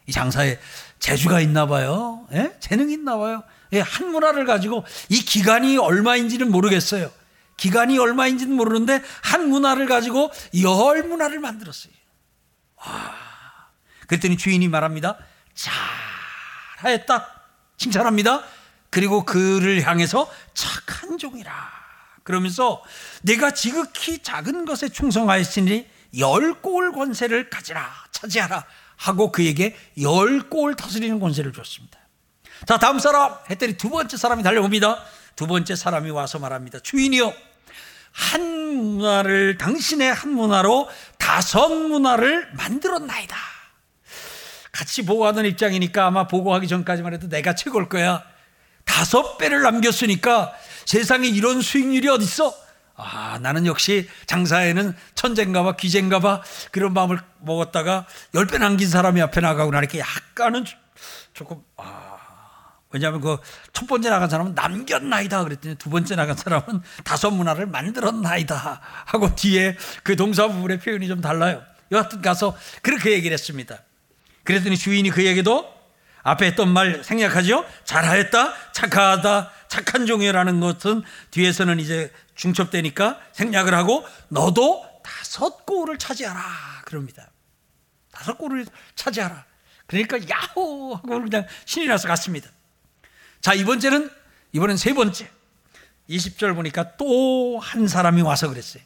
이 0.09 0.11
장사에 0.11 0.59
재주가 0.97 1.39
있나 1.39 1.67
봐요. 1.67 2.27
예? 2.33 2.57
재능이 2.59 2.93
있나 2.93 3.15
봐요. 3.17 3.43
예, 3.73 3.79
한 3.79 4.11
문화를 4.11 4.45
가지고 4.45 4.83
이 5.07 5.19
기간이 5.23 5.77
얼마인지는 5.77 6.49
모르겠어요. 6.51 7.11
기간이 7.57 7.99
얼마인지는 7.99 8.55
모르는데 8.55 9.03
한 9.21 9.49
문화를 9.49 9.85
가지고 9.85 10.31
열 10.63 11.03
문화를 11.03 11.39
만들었어요. 11.39 11.93
와. 12.77 13.15
그랬더니 14.07 14.35
주인이 14.37 14.67
말합니다. 14.67 15.17
잘하였다. 16.81 17.27
칭찬합니다. 17.77 18.43
그리고 18.89 19.23
그를 19.25 19.83
향해서 19.85 20.27
착한 20.55 21.19
종이라. 21.19 21.53
그러면서 22.23 22.81
내가 23.21 23.51
지극히 23.51 24.23
작은 24.23 24.65
것에 24.65 24.89
충성하였으니 24.89 25.87
열 26.17 26.61
골 26.63 26.91
권세를 26.93 27.51
가지라 27.51 27.87
차지하라 28.11 28.65
하고 28.99 29.31
그에게 29.31 29.75
열 30.01 30.49
골 30.49 30.75
다스리는 30.75 31.19
권세를 31.19 31.53
줬습니다. 31.53 31.97
자 32.67 32.77
다음 32.77 32.99
사람 32.99 33.33
했더니 33.49 33.77
두 33.77 33.89
번째 33.89 34.17
사람이 34.17 34.43
달려옵니다. 34.43 35.01
두 35.37 35.47
번째 35.47 35.75
사람이 35.75 36.09
와서 36.09 36.37
말합니다. 36.37 36.79
주인이요 36.79 37.33
한 38.11 38.41
문화를 38.75 39.57
당신의 39.57 40.13
한 40.13 40.31
문화로 40.33 40.89
다섯 41.17 41.69
문화를 41.69 42.51
만들었나이다. 42.53 43.37
같이 44.71 45.05
보고하던 45.05 45.45
입장이니까 45.45 46.05
아마 46.07 46.27
보고하기 46.27 46.67
전까지만 46.67 47.13
해도 47.13 47.29
내가 47.29 47.55
최고일 47.55 47.87
거야. 47.87 48.23
다섯 48.83 49.37
배를 49.37 49.61
남겼으니까 49.61 50.53
세상에 50.85 51.27
이런 51.27 51.61
수익률이 51.61 52.07
어딨어? 52.09 52.53
아, 53.01 53.39
나는 53.41 53.65
역시 53.65 54.09
장사에는 54.25 54.95
천재인가 55.15 55.63
봐, 55.63 55.75
귀재인가 55.77 56.19
봐, 56.19 56.41
그런 56.71 56.93
마음을 56.93 57.19
먹었다가 57.39 58.05
열 58.33 58.45
배 58.45 58.57
남긴 58.57 58.89
사람이 58.89 59.21
앞에 59.21 59.41
나가고 59.41 59.71
나니까 59.71 59.99
약간은 59.99 60.65
조금, 61.33 61.61
아, 61.77 62.17
왜냐하면 62.91 63.21
그 63.21 63.37
첫 63.71 63.87
번째 63.87 64.09
나간 64.09 64.29
사람은 64.29 64.55
남겼나이다 64.55 65.43
그랬더니 65.45 65.75
두 65.75 65.89
번째 65.89 66.15
나간 66.17 66.35
사람은 66.35 66.81
다섯 67.05 67.31
문화를 67.31 67.65
만들었나이다 67.67 68.81
하고 69.05 69.33
뒤에 69.35 69.77
그 70.03 70.15
동사 70.17 70.47
부분의 70.47 70.79
표현이 70.79 71.07
좀 71.07 71.21
달라요. 71.21 71.61
여하튼 71.91 72.21
가서 72.21 72.57
그렇게 72.81 73.11
얘기를 73.11 73.33
했습니다. 73.33 73.77
그랬더니 74.43 74.77
주인이 74.77 75.09
그에게도 75.11 75.73
앞에 76.23 76.47
했던 76.47 76.67
말 76.69 77.01
생략하죠? 77.03 77.63
잘하였다, 77.85 78.53
착하다, 78.73 79.51
착한 79.69 80.05
종이라는 80.05 80.59
것은 80.59 81.03
뒤에서는 81.31 81.79
이제 81.79 82.11
중첩되니까 82.35 83.19
생략을 83.31 83.73
하고 83.73 84.05
너도 84.27 84.85
다섯 85.03 85.65
골을 85.65 85.97
차지하라 85.97 86.41
그럽니다. 86.85 87.29
다섯 88.11 88.37
골을 88.37 88.65
차지하라. 88.95 89.45
그러니까 89.87 90.17
야호 90.17 90.95
하고 90.95 91.21
그냥 91.21 91.47
신이 91.65 91.87
나서 91.87 92.07
갔습니다. 92.07 92.49
자, 93.41 93.53
이번째는 93.53 94.09
이번엔 94.51 94.75
세 94.77 94.93
번째. 94.93 95.29
20절 96.09 96.55
보니까 96.55 96.97
또 96.97 97.59
한 97.59 97.87
사람이 97.87 98.21
와서 98.21 98.49
그랬어요. 98.49 98.81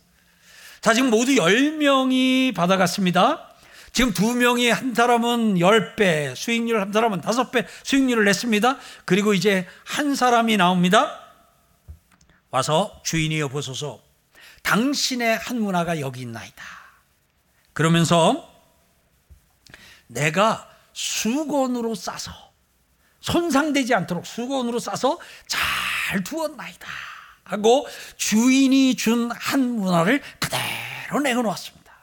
자, 0.81 0.93
지금 0.93 1.09
모두 1.09 1.31
10명이 1.33 2.53
받아갔습니다. 2.53 3.52
지금 3.93 4.11
두 4.11 4.33
명이 4.33 4.69
한 4.69 4.95
사람은 4.95 5.55
10배 5.55 6.35
수익률, 6.35 6.81
한 6.81 6.91
사람은 6.91 7.21
5배 7.21 7.65
수익률을 7.83 8.25
냈습니다. 8.25 8.77
그리고 9.05 9.35
이제 9.35 9.67
한 9.85 10.15
사람이 10.15 10.57
나옵니다. 10.57 11.19
와서 12.49 12.99
주인이여 13.03 13.49
보소서 13.49 14.01
당신의 14.63 15.37
한 15.37 15.61
문화가 15.61 15.99
여기 15.99 16.21
있나이다. 16.21 16.63
그러면서 17.73 18.51
내가 20.07 20.67
수건으로 20.93 21.93
싸서 21.95 22.31
손상되지 23.19 23.93
않도록 23.93 24.25
수건으로 24.25 24.79
싸서 24.79 25.19
잘 25.47 26.23
두었나이다. 26.23 26.87
하고 27.43 27.87
주인이 28.17 28.95
준 28.95 29.29
한 29.31 29.69
문화를 29.75 30.21
그대로 30.39 31.19
내어놓았습니다. 31.21 31.93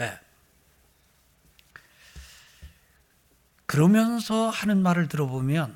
네. 0.00 0.18
그러면서 3.74 4.50
하는 4.50 4.84
말을 4.84 5.08
들어보면 5.08 5.74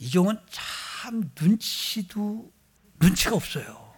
이 0.00 0.10
경우는 0.10 0.40
참 0.50 1.30
눈치도 1.40 2.50
눈치가 2.98 3.36
없어요. 3.36 3.94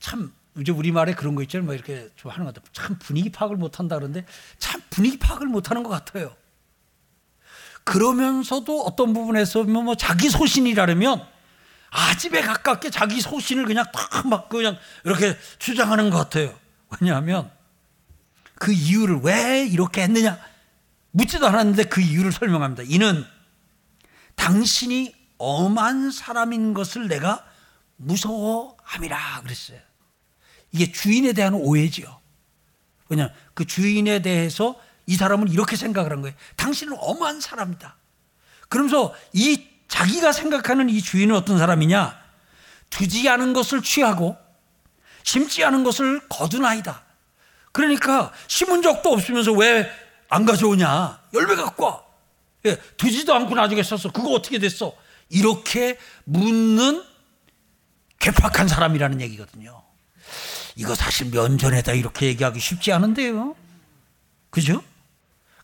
참 0.00 0.34
이제 0.58 0.72
우리 0.72 0.90
말에 0.90 1.14
그런 1.14 1.36
거 1.36 1.42
있잖아요. 1.42 1.66
뭐 1.66 1.76
이렇게 1.76 2.08
좀 2.16 2.32
하는 2.32 2.44
것 2.44 2.54
같아요. 2.54 2.72
참 2.72 2.98
분위기 2.98 3.30
파악을 3.30 3.56
못 3.56 3.78
한다 3.78 3.94
그러는데 3.94 4.26
참 4.58 4.82
분위기 4.90 5.16
파악을 5.16 5.46
못 5.46 5.70
하는 5.70 5.84
것 5.84 5.90
같아요. 5.90 6.34
그러면서도 7.84 8.82
어떤 8.82 9.12
부분에서 9.12 9.62
뭐 9.62 9.94
자기 9.94 10.28
소신이라면 10.28 11.24
아집에 11.90 12.40
가깝게 12.40 12.90
자기 12.90 13.20
소신을 13.20 13.64
그냥 13.64 13.84
딱막 13.92 14.48
그냥 14.48 14.76
이렇게 15.04 15.36
주장하는 15.60 16.10
것 16.10 16.18
같아요. 16.18 16.52
왜냐하면 17.00 17.55
그 18.58 18.72
이유를 18.72 19.20
왜 19.22 19.66
이렇게 19.66 20.02
했느냐 20.02 20.38
묻지도 21.12 21.46
않았는데 21.46 21.84
그 21.84 22.00
이유를 22.00 22.32
설명합니다. 22.32 22.82
이는 22.86 23.24
당신이 24.34 25.14
엄한 25.38 26.10
사람인 26.10 26.74
것을 26.74 27.08
내가 27.08 27.44
무서워함이라 27.96 29.40
그랬어요. 29.42 29.78
이게 30.72 30.92
주인에 30.92 31.32
대한 31.32 31.54
오해지요. 31.54 32.20
왜냐 33.08 33.30
그 33.54 33.64
주인에 33.64 34.20
대해서 34.20 34.78
이 35.06 35.16
사람은 35.16 35.48
이렇게 35.48 35.76
생각을 35.76 36.12
한 36.12 36.20
거예요. 36.22 36.36
당신은 36.56 36.96
엄한 36.98 37.40
사람이다. 37.40 37.96
그러면서 38.68 39.14
이 39.32 39.64
자기가 39.88 40.32
생각하는 40.32 40.90
이 40.90 41.00
주인은 41.00 41.34
어떤 41.34 41.58
사람이냐? 41.58 42.26
두지 42.90 43.28
않은 43.28 43.52
것을 43.52 43.82
취하고 43.82 44.36
심지 45.22 45.64
않은 45.64 45.84
것을 45.84 46.20
거둔 46.28 46.64
아이다. 46.64 47.05
그러니까 47.76 48.32
심은 48.48 48.80
적도 48.80 49.12
없으면서 49.12 49.52
왜 49.52 49.86
안 50.28 50.44
가져오냐? 50.44 51.20
열매 51.34 51.54
갖고 51.54 51.84
와. 51.84 52.02
예, 52.64 52.76
두지도 52.96 53.34
않고 53.34 53.54
나중에 53.54 53.82
썼어. 53.82 54.10
그거 54.12 54.30
어떻게 54.30 54.58
됐어? 54.58 54.92
이렇게 55.28 55.98
묻는 56.24 57.04
괴팍한 58.18 58.66
사람이라는 58.68 59.20
얘기거든요. 59.20 59.82
이거 60.74 60.94
사실 60.94 61.30
면전에다 61.30 61.92
이렇게 61.92 62.26
얘기하기 62.26 62.58
쉽지 62.58 62.92
않은데요. 62.92 63.54
그죠? 64.50 64.82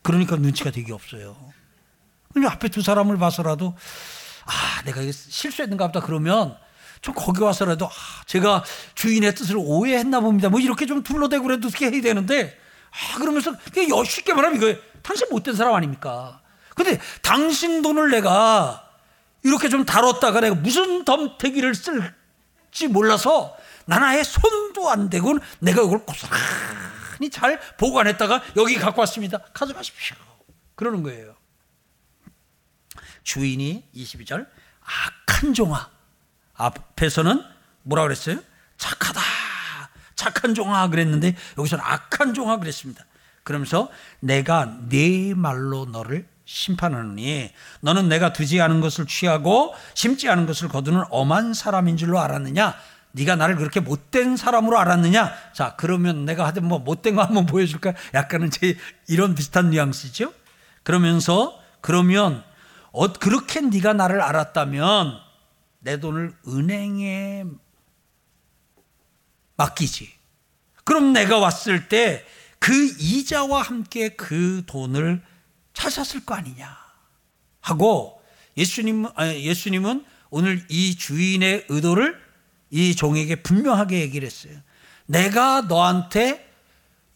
그러니까 0.02 0.36
눈치가 0.36 0.70
되게 0.70 0.92
없어요. 0.92 1.36
그냥 2.32 2.50
앞에 2.52 2.68
두 2.68 2.82
사람을 2.82 3.18
봐서라도 3.18 3.76
아, 4.44 4.82
내가 4.84 5.00
실수했는가 5.02 5.88
보다 5.88 6.00
그러면 6.00 6.56
좀 7.02 7.14
거기 7.14 7.42
와서라도 7.42 7.86
아, 7.86 7.90
제가 8.26 8.64
주인의 8.94 9.34
뜻을 9.34 9.56
오해했나 9.58 10.20
봅니다. 10.20 10.48
뭐 10.48 10.60
이렇게 10.60 10.86
좀 10.86 11.02
둘러대고 11.02 11.42
그래도 11.44 11.68
어떻게 11.68 11.90
해야 11.90 12.00
되는데 12.00 12.58
아, 12.90 13.18
그러면서 13.18 13.52
그냥 13.74 14.04
쉽게 14.04 14.32
말하면 14.32 14.62
이거 14.62 14.80
당신 15.02 15.26
못된 15.30 15.54
사람 15.54 15.74
아닙니까? 15.74 16.40
근데 16.74 17.00
당신 17.20 17.82
돈을 17.82 18.10
내가 18.10 18.88
이렇게 19.42 19.68
좀 19.68 19.84
다뤘다가 19.84 20.40
내가 20.40 20.54
무슨 20.54 21.04
덤태기를 21.04 21.74
쓸지 21.74 22.86
몰라서 22.88 23.56
나나의 23.86 24.24
손도 24.24 24.88
안 24.88 25.10
대고 25.10 25.38
내가 25.58 25.82
이걸 25.82 26.06
고스란히 26.06 27.30
잘 27.32 27.60
보관했다가 27.78 28.42
여기 28.56 28.76
갖고 28.76 29.00
왔습니다. 29.00 29.38
가져가십시오. 29.52 30.16
그러는 30.76 31.02
거예요. 31.02 31.34
주인이 33.24 33.88
22절 33.94 34.46
악한 34.80 35.54
종아 35.54 35.90
앞에서는 36.66 37.42
뭐라 37.82 38.02
그랬어요? 38.04 38.38
착하다. 38.78 39.20
착한 40.14 40.54
종아 40.54 40.88
그랬는데 40.88 41.36
여기서는 41.58 41.84
악한 41.84 42.34
종아 42.34 42.58
그랬습니다. 42.58 43.04
그러면서 43.42 43.88
내가 44.20 44.76
네 44.88 45.34
말로 45.34 45.84
너를 45.84 46.26
심판하느니 46.44 47.50
너는 47.80 48.08
내가 48.08 48.32
두지 48.32 48.60
않은 48.60 48.80
것을 48.80 49.06
취하고 49.06 49.74
심지 49.94 50.28
않은 50.28 50.46
것을 50.46 50.68
거두는 50.68 51.04
엄한 51.10 51.54
사람인 51.54 51.96
줄로 51.96 52.20
알았느냐? 52.20 52.74
네가 53.12 53.36
나를 53.36 53.56
그렇게 53.56 53.80
못된 53.80 54.36
사람으로 54.36 54.78
알았느냐? 54.78 55.32
자, 55.52 55.74
그러면 55.76 56.24
내가 56.24 56.44
하여튼 56.44 56.66
뭐 56.66 56.78
못된 56.78 57.14
거 57.14 57.22
한번 57.22 57.46
보여줄까? 57.46 57.92
약간은 58.14 58.50
제 58.50 58.76
이런 59.08 59.34
비슷한 59.34 59.70
뉘앙스죠. 59.70 60.32
그러면서 60.82 61.58
그러면 61.80 62.42
어, 62.90 63.12
그렇게 63.12 63.60
네가 63.60 63.92
나를 63.92 64.20
알았다면 64.20 65.31
내 65.82 66.00
돈을 66.00 66.34
은행에 66.48 67.44
맡기지. 69.56 70.10
그럼 70.84 71.12
내가 71.12 71.38
왔을 71.38 71.88
때 71.88 72.24
그 72.62 72.94
이자와 72.96 73.60
함께 73.60 74.10
그 74.10 74.62
돈을 74.66 75.20
찾았을 75.74 76.24
거 76.24 76.36
아니냐 76.36 76.78
하고 77.60 78.22
예수님 78.56 79.08
예수님은 79.18 80.04
오늘 80.30 80.64
이 80.68 80.96
주인의 80.96 81.66
의도를 81.68 82.16
이 82.70 82.94
종에게 82.94 83.42
분명하게 83.42 84.00
얘기를 84.02 84.24
했어요. 84.24 84.56
내가 85.06 85.62
너한테 85.62 86.48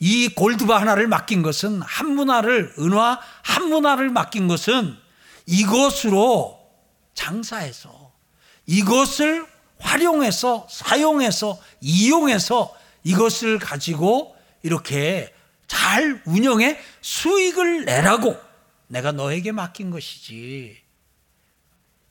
이 0.00 0.29
골드바 0.29 0.81
하나를 0.81 1.07
맡긴 1.07 1.42
것은 1.42 1.81
한 1.81 2.09
문화를 2.16 2.74
은화 2.81 3.20
한 3.44 3.68
문화를 3.68 4.11
맡긴 4.11 4.48
것은 4.48 4.96
이것으로 5.46 6.59
장사해서 7.14 8.06
이것을 8.66 9.46
활용해서 9.79 10.66
사용해서 10.70 11.59
이용해서 11.81 12.74
이것을 13.05 13.59
가지고 13.59 14.37
이렇게 14.62 15.33
잘 15.66 16.20
운영해 16.24 16.79
수익을 17.00 17.85
내라고 17.85 18.37
내가 18.88 19.12
너에게 19.12 19.52
맡긴 19.52 19.90
것이지. 19.90 20.87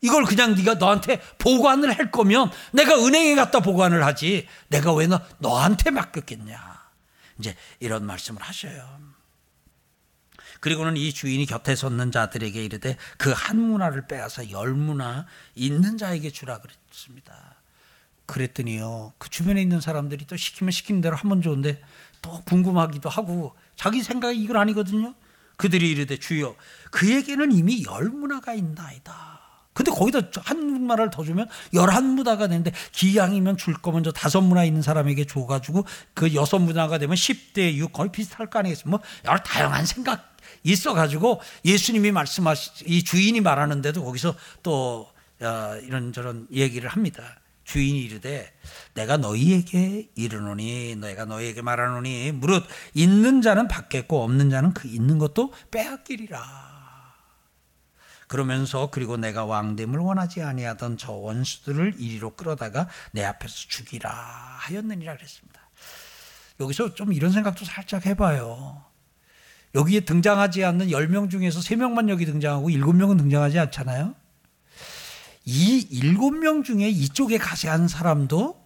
이걸 0.01 0.23
그냥 0.25 0.53
네가 0.55 0.75
너한테 0.75 1.19
보관을 1.37 1.97
할 1.97 2.11
거면 2.11 2.51
내가 2.71 2.95
은행에 2.95 3.35
갖다 3.35 3.59
보관을 3.59 4.05
하지. 4.05 4.47
내가 4.67 4.93
왜 4.93 5.07
너, 5.07 5.19
너한테 5.39 5.89
맡겼겠냐. 5.89 6.75
이제 7.39 7.55
이런 7.79 8.05
말씀을 8.05 8.41
하셔요. 8.41 9.14
그리고는 10.65 10.97
이 10.97 11.13
주인이 11.13 11.45
곁에 11.45 11.75
섰는 11.75 12.11
자들에게 12.11 12.65
이르되 12.65 12.97
그 13.19 13.31
한 13.35 13.59
문화를 13.59 14.07
빼앗아 14.07 14.49
열 14.49 14.73
문화 14.73 15.27
있는 15.53 15.99
자에게 15.99 16.31
주라 16.31 16.59
그랬습니다. 16.59 17.57
그랬더니요. 18.25 19.13
그 19.19 19.29
주변에 19.29 19.61
있는 19.61 19.79
사람들이 19.79 20.25
또 20.25 20.35
시키면 20.35 20.71
시키는 20.71 21.01
대로 21.01 21.15
하면 21.17 21.43
좋은데 21.43 21.79
또 22.23 22.41
궁금하기도 22.45 23.09
하고 23.09 23.55
자기 23.75 24.01
생각이 24.01 24.41
이건 24.41 24.57
아니거든요. 24.57 25.13
그들이 25.57 25.91
이르되 25.91 26.17
주여 26.17 26.55
그에게는 26.89 27.51
이미 27.51 27.83
열 27.85 28.05
문화가 28.05 28.55
있나이다. 28.55 29.41
근데 29.73 29.91
거기다 29.91 30.21
한 30.41 30.65
문화를 30.65 31.11
더 31.11 31.23
주면 31.23 31.47
열한 31.75 32.05
문화가 32.15 32.47
되는데 32.47 32.71
기양이면 32.91 33.57
줄 33.57 33.75
거면 33.75 34.03
저 34.03 34.11
다섯 34.11 34.41
문화 34.41 34.63
있는 34.63 34.81
사람에게 34.81 35.25
줘가지고 35.25 35.85
그 36.15 36.33
여섯 36.33 36.57
문화가 36.57 36.97
되면 36.97 37.15
10대 37.15 37.75
6 37.75 37.91
거의 37.93 38.11
비슷할 38.11 38.49
거 38.49 38.57
아니겠어요? 38.57 38.89
뭐 38.89 38.99
여러 39.25 39.37
다양한 39.37 39.85
생각 39.85 40.34
있어가지고 40.63 41.41
예수님이 41.63 42.11
말씀하시 42.11 42.85
이 42.85 43.03
주인이 43.03 43.39
말하는데도 43.41 44.03
거기서 44.03 44.35
또 44.63 45.09
어, 45.41 45.77
이런저런 45.83 46.47
얘기를 46.51 46.89
합니다. 46.89 47.39
주인이 47.65 47.99
이르되 47.99 48.53
내가 48.93 49.17
너희에게 49.17 50.09
이르노니 50.15 50.95
너희가 50.97 51.25
너희에게 51.25 51.61
말하노니 51.61 52.31
무릇 52.33 52.63
있는 52.93 53.41
자는 53.41 53.67
받겠고 53.67 54.23
없는 54.23 54.49
자는 54.49 54.73
그 54.73 54.87
있는 54.87 55.17
것도 55.17 55.51
빼앗기리라. 55.71 56.75
그러면서 58.27 58.89
그리고 58.91 59.17
내가 59.17 59.45
왕됨을 59.45 59.99
원하지 59.99 60.41
아니하던 60.41 60.97
저 60.97 61.11
원수들을 61.11 61.95
이리로 61.99 62.35
끌어다가 62.35 62.87
내 63.11 63.23
앞에서 63.23 63.53
죽이라 63.53 64.09
하였느니라 64.11 65.15
그랬습니다. 65.15 65.69
여기서 66.59 66.93
좀 66.93 67.13
이런 67.13 67.31
생각도 67.31 67.65
살짝 67.65 68.05
해봐요. 68.05 68.83
여기에 69.75 70.01
등장하지 70.01 70.63
않는 70.63 70.87
10명 70.87 71.29
중에서 71.29 71.59
3명만 71.59 72.09
여기 72.09 72.25
등장하고 72.25 72.69
7명은 72.69 73.17
등장하지 73.17 73.59
않잖아요. 73.59 74.15
이 75.43 75.87
7명 76.01 76.63
중에 76.63 76.89
이쪽에 76.89 77.37
가세한 77.37 77.87
사람도 77.87 78.59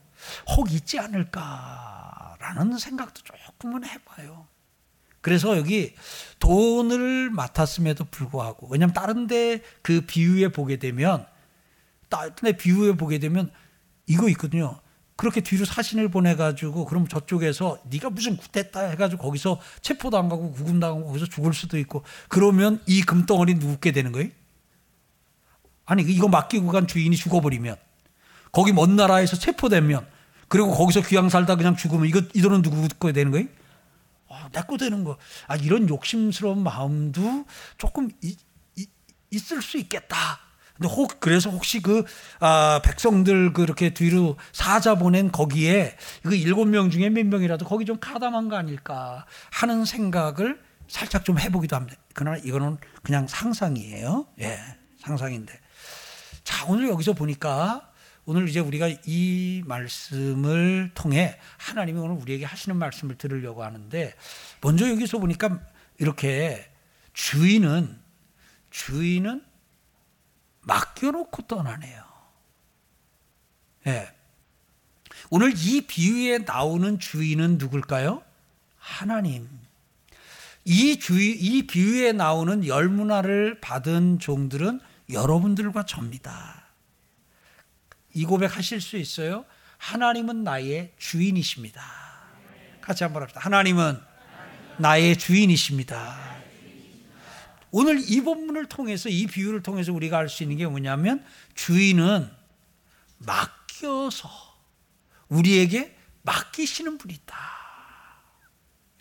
혹 0.56 0.72
있지 0.72 1.00
않을까라는 1.00 2.78
생각도 2.78 3.22
조금은 3.24 3.84
해봐요. 3.86 4.48
그래서 5.22 5.58
여기 5.58 5.96
돈을 6.40 7.30
맡았음에도 7.32 8.06
불구하고 8.06 8.68
왜냐하면 8.70 8.94
다른 8.94 9.28
데 9.28 9.62
그 9.82 10.02
비유에 10.02 10.50
보게 10.50 10.78
되면 10.78 11.26
다른 12.08 12.34
데 12.36 12.54
비유에 12.54 12.94
보게 12.94 13.20
되면 13.20 13.52
이거 14.08 14.30
있거든요. 14.30 14.80
그렇게 15.20 15.42
뒤로 15.42 15.66
사신을 15.66 16.08
보내가지고 16.08 16.86
그럼 16.86 17.06
저쪽에서 17.06 17.78
네가 17.90 18.10
무슨 18.10 18.38
구됐다 18.38 18.88
해가지고 18.92 19.22
거기서 19.22 19.60
체포도 19.82 20.18
안 20.18 20.30
가고 20.30 20.54
구금당하고 20.54 21.08
거기서 21.08 21.26
죽을 21.26 21.54
수도 21.54 21.78
있고 21.78 22.04
그러면 22.30 22.82
이 22.86 23.02
금덩어리 23.02 23.56
누게 23.56 23.92
되는 23.92 24.14
거예요? 24.14 24.30
아니 25.86 26.04
이거 26.04 26.30
맡기고 26.30 26.68
간 26.68 26.88
주인이 26.88 27.14
죽어버리면 27.18 27.76
거기 28.54 28.72
먼 28.72 28.96
나라에서 28.96 29.36
체포되면 29.36 30.08
그리고 30.48 30.74
거기서 30.74 31.02
귀양 31.02 31.28
살다 31.28 31.58
그냥 31.58 31.76
죽으면 31.76 32.08
이거 32.08 32.22
이 32.34 32.42
돈은 32.42 32.62
누구 32.62 32.88
거야 32.88 33.12
되는 33.12 33.34
거예요? 33.34 33.48
아, 34.30 34.48
내거 34.54 34.78
되는 34.78 35.04
거. 35.04 35.18
아, 35.48 35.58
이런 35.58 35.90
욕심스러운 35.90 36.64
마음도 36.64 37.46
조금 37.78 38.10
이, 38.22 38.38
이, 38.78 38.88
있을 39.32 39.62
수 39.62 39.78
있겠다. 39.80 40.40
근데 40.80 40.94
혹 40.94 41.20
그래서 41.20 41.50
혹시 41.50 41.82
그 41.82 42.06
아, 42.40 42.82
백성들 42.84 43.52
그렇게 43.52 43.94
뒤로 43.94 44.38
사자 44.54 44.96
보낸 44.96 45.32
거기에 45.32 45.98
그 46.24 46.36
일곱 46.36 46.66
명 46.66 46.90
중에 46.90 47.10
몇 47.10 47.26
명이라도 47.26 47.66
거기 47.66 47.86
좀 47.86 48.00
가담한 48.00 48.48
거 48.48 48.56
아닐까 48.56 49.26
하는 49.52 49.84
생각을 49.84 50.60
살짝 50.88 51.26
좀 51.26 51.38
해보기도 51.38 51.76
합니다. 51.76 51.98
그러나 52.14 52.38
이거는 52.38 52.78
그냥 53.04 53.28
상상이에요. 53.28 54.26
예, 54.40 54.58
상상인데. 55.00 55.54
자, 56.44 56.66
오늘 56.68 56.88
여기서 56.88 57.14
보니까 57.14 57.92
오늘 58.26 58.48
이제 58.48 58.60
우리가 58.60 58.90
이 59.06 59.64
말씀을 59.66 60.92
통해 60.94 61.38
하나님이 61.58 62.00
오늘 62.00 62.16
우리에게 62.16 62.46
하시는 62.46 62.78
말씀을 62.78 63.18
들으려고 63.18 63.64
하는데 63.64 64.14
먼저 64.62 64.90
여기서 64.90 65.20
보니까 65.20 65.60
이렇게 65.98 66.72
주인은 67.14 68.00
주인은 68.70 69.49
맡겨놓고 70.62 71.48
떠나네요. 71.48 72.04
예. 73.88 74.12
오늘 75.30 75.54
이 75.56 75.82
비유에 75.82 76.40
나오는 76.40 77.00
주인은 77.00 77.58
누굴까요? 77.58 78.24
하나님. 78.78 79.48
이 80.66 81.00
주의, 81.00 81.32
이 81.32 81.66
비유에 81.68 82.12
나오는 82.12 82.66
열 82.68 82.90
문화를 82.90 83.60
받은 83.62 84.20
종들은 84.20 84.80
여러분들과 85.12 85.86
접니다. 85.86 86.64
이 88.14 88.26
고백 88.26 88.56
하실 88.56 88.82
수 88.82 88.98
있어요? 88.98 89.46
하나님은 89.78 90.44
나의 90.44 90.94
주인이십니다. 90.98 91.82
같이 92.82 93.04
한번 93.04 93.24
합시다. 93.24 93.40
하나님은 93.44 94.00
나의 94.78 95.18
주인이십니다. 95.18 96.29
오늘 97.72 98.00
이 98.00 98.22
본문을 98.22 98.66
통해서 98.68 99.10
이 99.10 99.28
비유를 99.28 99.62
통해서 99.64 99.94
우리가 99.94 100.18
알 100.18 100.30
수 100.30 100.44
있는 100.44 100.58
게 100.58 100.66
뭐냐면 100.66 101.24
주인은 101.56 102.30
맡겨서 103.20 104.30
우리에게 105.28 105.96
맡기시는 106.24 106.98
분이 106.98 107.14
있다. 107.14 107.36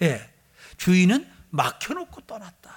예. 0.03 0.31
주인은 0.77 1.27
맡겨놓고 1.51 2.23
떠났다. 2.23 2.71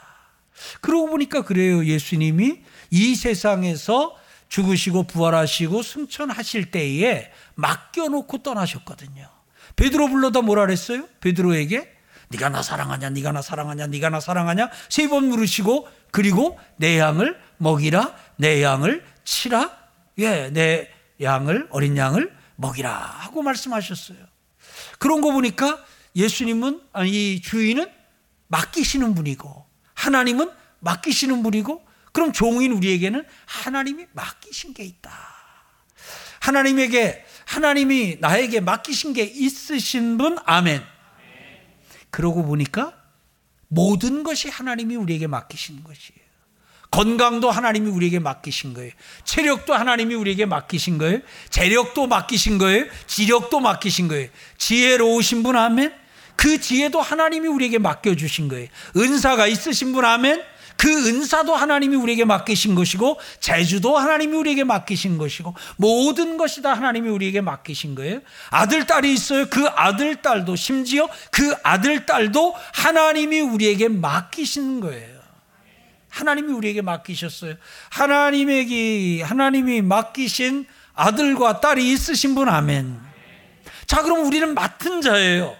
그러고 0.82 1.08
보니까 1.08 1.44
그래요. 1.44 1.86
예수님이 1.86 2.62
이 2.90 3.16
세상에서 3.16 4.18
죽으시고 4.50 5.04
부활하시고 5.04 5.82
승천하실 5.82 6.72
때에 6.72 7.32
맡겨놓고 7.56 8.40
떠나셨거든요. 8.40 9.30
베드로 9.76 10.10
불러다 10.10 10.42
뭐라 10.42 10.66
그랬어요? 10.66 11.08
베드로에게 11.22 11.98
네가 12.32 12.50
나 12.50 12.62
사랑하냐, 12.62 13.10
네가 13.12 13.32
나 13.32 13.42
사랑하냐, 13.42 13.88
네가 13.88 14.10
나 14.10 14.20
사랑하냐 14.20 14.70
세 14.90 15.08
번 15.08 15.26
물으시고 15.30 15.88
그리고 16.12 16.60
내 16.78 16.98
양을 17.00 17.40
먹이라, 17.58 18.16
내 18.38 18.62
양을 18.64 19.06
치라, 19.24 19.72
예, 20.20 20.50
내 20.50 20.90
양을 21.22 21.68
어린 21.72 21.96
양을 21.98 22.36
먹이라 22.56 22.92
하고 22.92 23.42
말씀하셨어요. 23.44 24.18
그런 25.00 25.22
거 25.22 25.32
보니까 25.32 25.84
예수님은 26.16 26.82
아니 26.94 27.42
주인은 27.42 27.90
맡기시는 28.48 29.16
분이고 29.16 29.66
하나님은 29.94 30.50
맡기시는 30.80 31.44
분이고 31.44 31.86
그럼 32.12 32.34
종인 32.34 32.72
우리에게는 32.74 33.26
하나님이 33.46 34.08
맡기신 34.14 34.74
게 34.74 34.84
있다. 34.84 35.12
하나님에게 36.42 37.26
하나님이 37.46 38.18
나에게 38.20 38.60
맡기신 38.62 39.14
게 39.14 39.24
있으신 39.24 40.18
분 40.18 40.38
아멘. 40.46 40.82
그러고 42.12 42.46
보니까 42.46 42.94
모든 43.68 44.24
것이 44.24 44.50
하나님이 44.50 44.96
우리에게 44.96 45.28
맡기신 45.28 45.84
것이에요. 45.84 46.22
건강도 46.92 47.50
하나님이 47.50 47.90
우리에게 47.90 48.20
맡기신 48.20 48.74
거예요. 48.74 48.92
체력도 49.24 49.74
하나님이 49.74 50.14
우리에게 50.14 50.46
맡기신 50.46 50.98
거예요. 50.98 51.20
재력도 51.50 52.08
맡기신 52.08 52.58
거예요. 52.58 52.86
지력도 53.08 53.62
맡기신 53.62 54.10
거예요. 54.10 54.30
지혜로우신 54.58 55.42
분 55.42 55.56
아멘. 55.56 55.94
그 56.36 56.60
지혜도 56.60 57.00
하나님이 57.00 57.48
우리에게 57.48 57.78
맡겨주신 57.78 58.50
거예요. 58.50 58.68
은사가 58.98 59.48
있으신 59.48 59.94
분 59.94 60.04
아멘. 60.04 60.44
그 60.82 60.90
은사도 60.90 61.56
하나님이 61.56 61.96
우리에게 61.96 62.26
맡기신 62.26 62.74
것이고 62.74 63.20
재주도 63.40 64.00
하나님이 64.00 64.36
우리에게 64.36 64.64
맡기신 64.64 65.20
것이고 65.20 65.54
모든 65.78 66.38
것이 66.38 66.64
다 66.64 66.74
하나님이 66.74 67.08
우리에게 67.08 67.42
맡기신 67.42 67.94
거예요. 67.94 68.22
아들 68.50 68.88
딸이 68.88 69.14
있어요. 69.14 69.46
그 69.48 69.68
아들 69.68 70.24
딸도 70.24 70.56
심지어 70.56 71.08
그 71.30 71.54
아들 71.62 72.08
딸도 72.08 72.56
하나님이 72.74 73.42
우리에게 73.42 73.90
맡기신 73.90 74.80
거예요. 74.80 75.22
하나님이 76.10 76.52
우리에게 76.52 76.82
맡기셨어요. 76.82 77.58
하나님에게 77.92 79.22
하나님이 79.22 79.84
맡기신 79.84 80.66
아들과 80.96 81.60
딸이 81.60 81.92
있으신 81.92 82.34
분 82.34 82.50
아멘. 82.50 83.00
자, 83.86 84.02
그럼 84.02 84.26
우리는 84.26 84.56
맡은 84.56 85.02
자예요. 85.02 85.56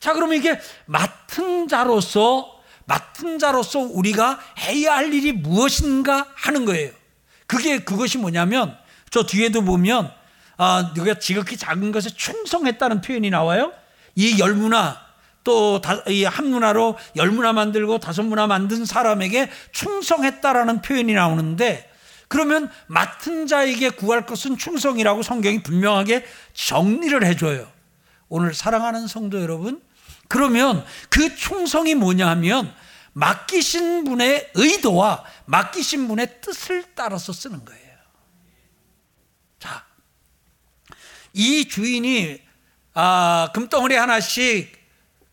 자, 0.00 0.14
그러면 0.14 0.36
이게 0.36 0.58
맡은 0.86 1.68
자로서 1.68 2.55
맡은 2.86 3.38
자로서 3.38 3.80
우리가 3.80 4.40
해야 4.58 4.96
할 4.96 5.12
일이 5.12 5.32
무엇인가 5.32 6.26
하는 6.34 6.64
거예요. 6.64 6.90
그게 7.46 7.78
그것이 7.78 8.18
뭐냐면 8.18 8.76
저 9.10 9.24
뒤에도 9.24 9.62
보면 9.62 10.10
아, 10.56 10.92
누가 10.94 11.18
지극히 11.18 11.56
작은 11.56 11.92
것에 11.92 12.10
충성했다는 12.10 13.02
표현이 13.02 13.30
나와요. 13.30 13.72
이 14.14 14.38
열문화 14.38 15.06
또이 15.44 16.24
한문화로 16.24 16.96
열문화 17.14 17.52
만들고 17.52 17.98
다섯 17.98 18.22
문화 18.22 18.46
만든 18.48 18.84
사람에게 18.84 19.50
충성했다라는 19.70 20.82
표현이 20.82 21.12
나오는데 21.12 21.88
그러면 22.28 22.68
맡은 22.88 23.46
자에게 23.46 23.90
구할 23.90 24.26
것은 24.26 24.58
충성이라고 24.58 25.22
성경이 25.22 25.62
분명하게 25.62 26.24
정리를 26.54 27.24
해줘요. 27.24 27.68
오늘 28.28 28.52
사랑하는 28.54 29.06
성도 29.06 29.40
여러분, 29.40 29.80
그러면 30.28 30.84
그 31.08 31.34
충성이 31.36 31.94
뭐냐 31.94 32.28
하면 32.30 32.74
맡기신 33.12 34.04
분의 34.04 34.50
의도와 34.54 35.24
맡기신 35.46 36.08
분의 36.08 36.40
뜻을 36.42 36.84
따라서 36.94 37.32
쓰는 37.32 37.64
거예요. 37.64 37.96
자, 39.58 39.84
이 41.32 41.66
주인이 41.68 42.40
아, 42.94 43.50
금덩어리 43.54 43.94
하나씩 43.94 44.76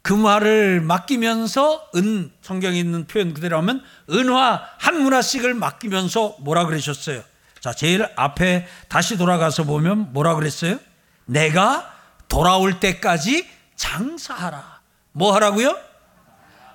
금화를 0.02 0.82
맡기면서 0.82 1.90
은 1.96 2.32
성경에 2.42 2.78
있는 2.78 3.08
표현 3.08 3.34
그대로 3.34 3.58
하면 3.58 3.84
은화 4.10 4.62
한 4.78 5.02
문화씩을 5.02 5.54
맡기면서 5.54 6.38
뭐라 6.42 6.66
그러셨어요? 6.66 7.24
자, 7.62 7.74
제일 7.74 8.06
앞에 8.18 8.68
다시 8.90 9.18
돌아가서 9.18 9.64
보면 9.64 10.12
뭐라 10.12 10.36
그랬어요? 10.36 10.78
내가 11.26 11.94
돌아올 12.28 12.82
때까지 12.82 13.48
장사하라. 13.78 14.73
뭐 15.14 15.34
하라고요? 15.34 15.78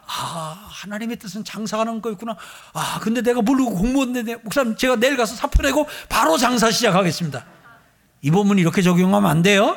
아, 0.07 0.68
하나님의 0.70 1.18
뜻은 1.18 1.44
장사하는 1.44 2.01
거였구나. 2.01 2.37
아, 2.72 2.98
근데 3.01 3.20
내가 3.20 3.42
모르고 3.42 3.74
공무원인데, 3.74 4.37
목사님, 4.37 4.77
제가 4.77 4.96
내일 4.96 5.18
가서 5.18 5.35
사표 5.35 5.62
내고 5.62 5.87
바로 6.09 6.38
장사 6.38 6.70
시작하겠습니다. 6.70 7.44
이 8.22 8.31
본문 8.31 8.59
이렇게 8.59 8.81
적용하면 8.81 9.31
안 9.31 9.42
돼요? 9.42 9.77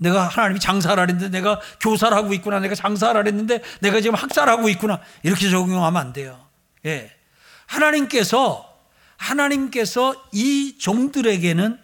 내가 0.00 0.26
하나님이 0.26 0.60
장사를 0.60 1.08
했는데 1.08 1.28
내가 1.28 1.60
교사를 1.80 2.16
하고 2.16 2.32
있구나. 2.32 2.58
내가 2.58 2.74
장사를 2.74 3.24
했는데 3.26 3.62
내가 3.80 4.00
지금 4.00 4.16
학사를 4.16 4.50
하고 4.50 4.68
있구나. 4.68 5.00
이렇게 5.22 5.48
적용하면 5.50 6.00
안 6.00 6.12
돼요. 6.12 6.46
예. 6.86 7.14
하나님께서, 7.66 8.66
하나님께서 9.18 10.14
이 10.32 10.78
종들에게는 10.78 11.78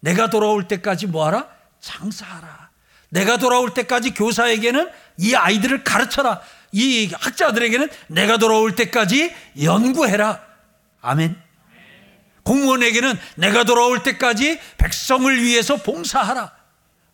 내가 0.00 0.28
돌아올 0.30 0.66
때까지 0.66 1.06
뭐 1.06 1.26
하라? 1.26 1.46
장사하라. 1.80 2.69
내가 3.10 3.36
돌아올 3.36 3.74
때까지 3.74 4.14
교사에게는 4.14 4.88
이 5.18 5.34
아이들을 5.34 5.84
가르쳐라. 5.84 6.40
이 6.72 7.10
학자들에게는 7.12 7.88
내가 8.08 8.38
돌아올 8.38 8.74
때까지 8.74 9.34
연구해라. 9.62 10.40
아멘. 11.02 11.40
공무원에게는 12.42 13.18
내가 13.36 13.64
돌아올 13.64 14.02
때까지 14.02 14.58
백성을 14.78 15.42
위해서 15.42 15.76
봉사하라. 15.76 16.52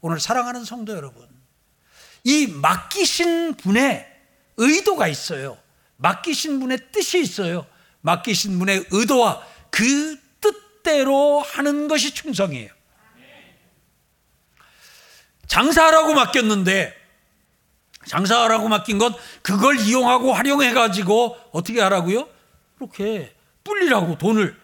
오늘 0.01 0.21
사랑하는 0.21 0.65
성도 0.65 0.95
여러분. 0.95 1.27
이 2.25 2.47
맡기신 2.47 3.55
분의 3.55 4.07
의도가 4.57 5.09
있어요. 5.09 5.59
맡기신 5.97 6.61
분의 6.61 6.79
뜻이 6.93 7.21
있어요. 7.21 7.67
맡기신 8.03 8.59
분의 8.59 8.87
의도와 8.91 9.43
그 9.71 10.17
뜻대로 10.41 11.41
하는 11.41 11.89
것이 11.89 12.13
충성이에요. 12.15 12.76
장사하라고 15.47 16.15
맡겼는데 16.15 16.95
장사하라고 18.07 18.69
맡긴 18.69 18.99
것 18.99 19.15
그걸 19.43 19.79
이용하고 19.81 20.33
활용해 20.33 20.73
가지고 20.73 21.37
어떻게 21.53 21.81
하라고요? 21.81 22.29
이렇게 22.79 23.35
불리라고 23.65 24.19
돈을 24.19 24.57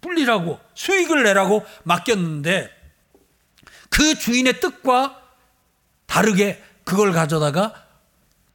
불리라고 0.00 0.58
수익을 0.74 1.22
내라고 1.22 1.64
맡겼는데 1.84 2.70
그 3.90 4.18
주인의 4.18 4.60
뜻과 4.60 5.22
다르게 6.06 6.62
그걸 6.84 7.12
가져다가 7.12 7.86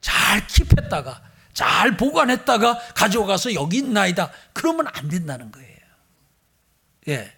잘 0.02 0.46
킵했다가 0.48 1.22
잘 1.54 1.96
보관했다가 1.98 2.80
가져가서 2.96 3.54
여기 3.54 3.78
있나이다. 3.78 4.32
그러면 4.54 4.88
안 4.92 5.08
된다는 5.08 5.52
거예요. 5.52 5.78
예. 7.10 7.32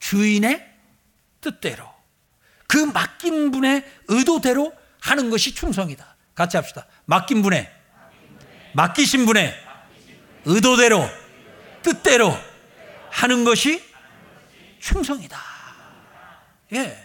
주인의 0.00 0.68
뜻대로 1.40 1.88
그 2.70 2.76
맡긴 2.76 3.50
분의 3.50 3.84
의도대로 4.06 4.72
하는 5.00 5.28
것이 5.28 5.56
충성이다. 5.56 6.16
같이 6.36 6.56
합시다. 6.56 6.86
맡긴 7.04 7.42
분의, 7.42 7.68
맡기신 8.74 9.26
분의 9.26 9.52
의도대로, 10.44 11.04
뜻대로 11.82 12.32
하는 13.10 13.42
것이 13.42 13.82
충성이다. 14.78 15.36
예. 16.74 16.96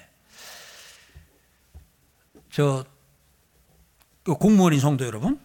저, 2.52 2.86
그 4.22 4.36
공무원인 4.36 4.80
성도 4.80 5.04
여러분, 5.04 5.40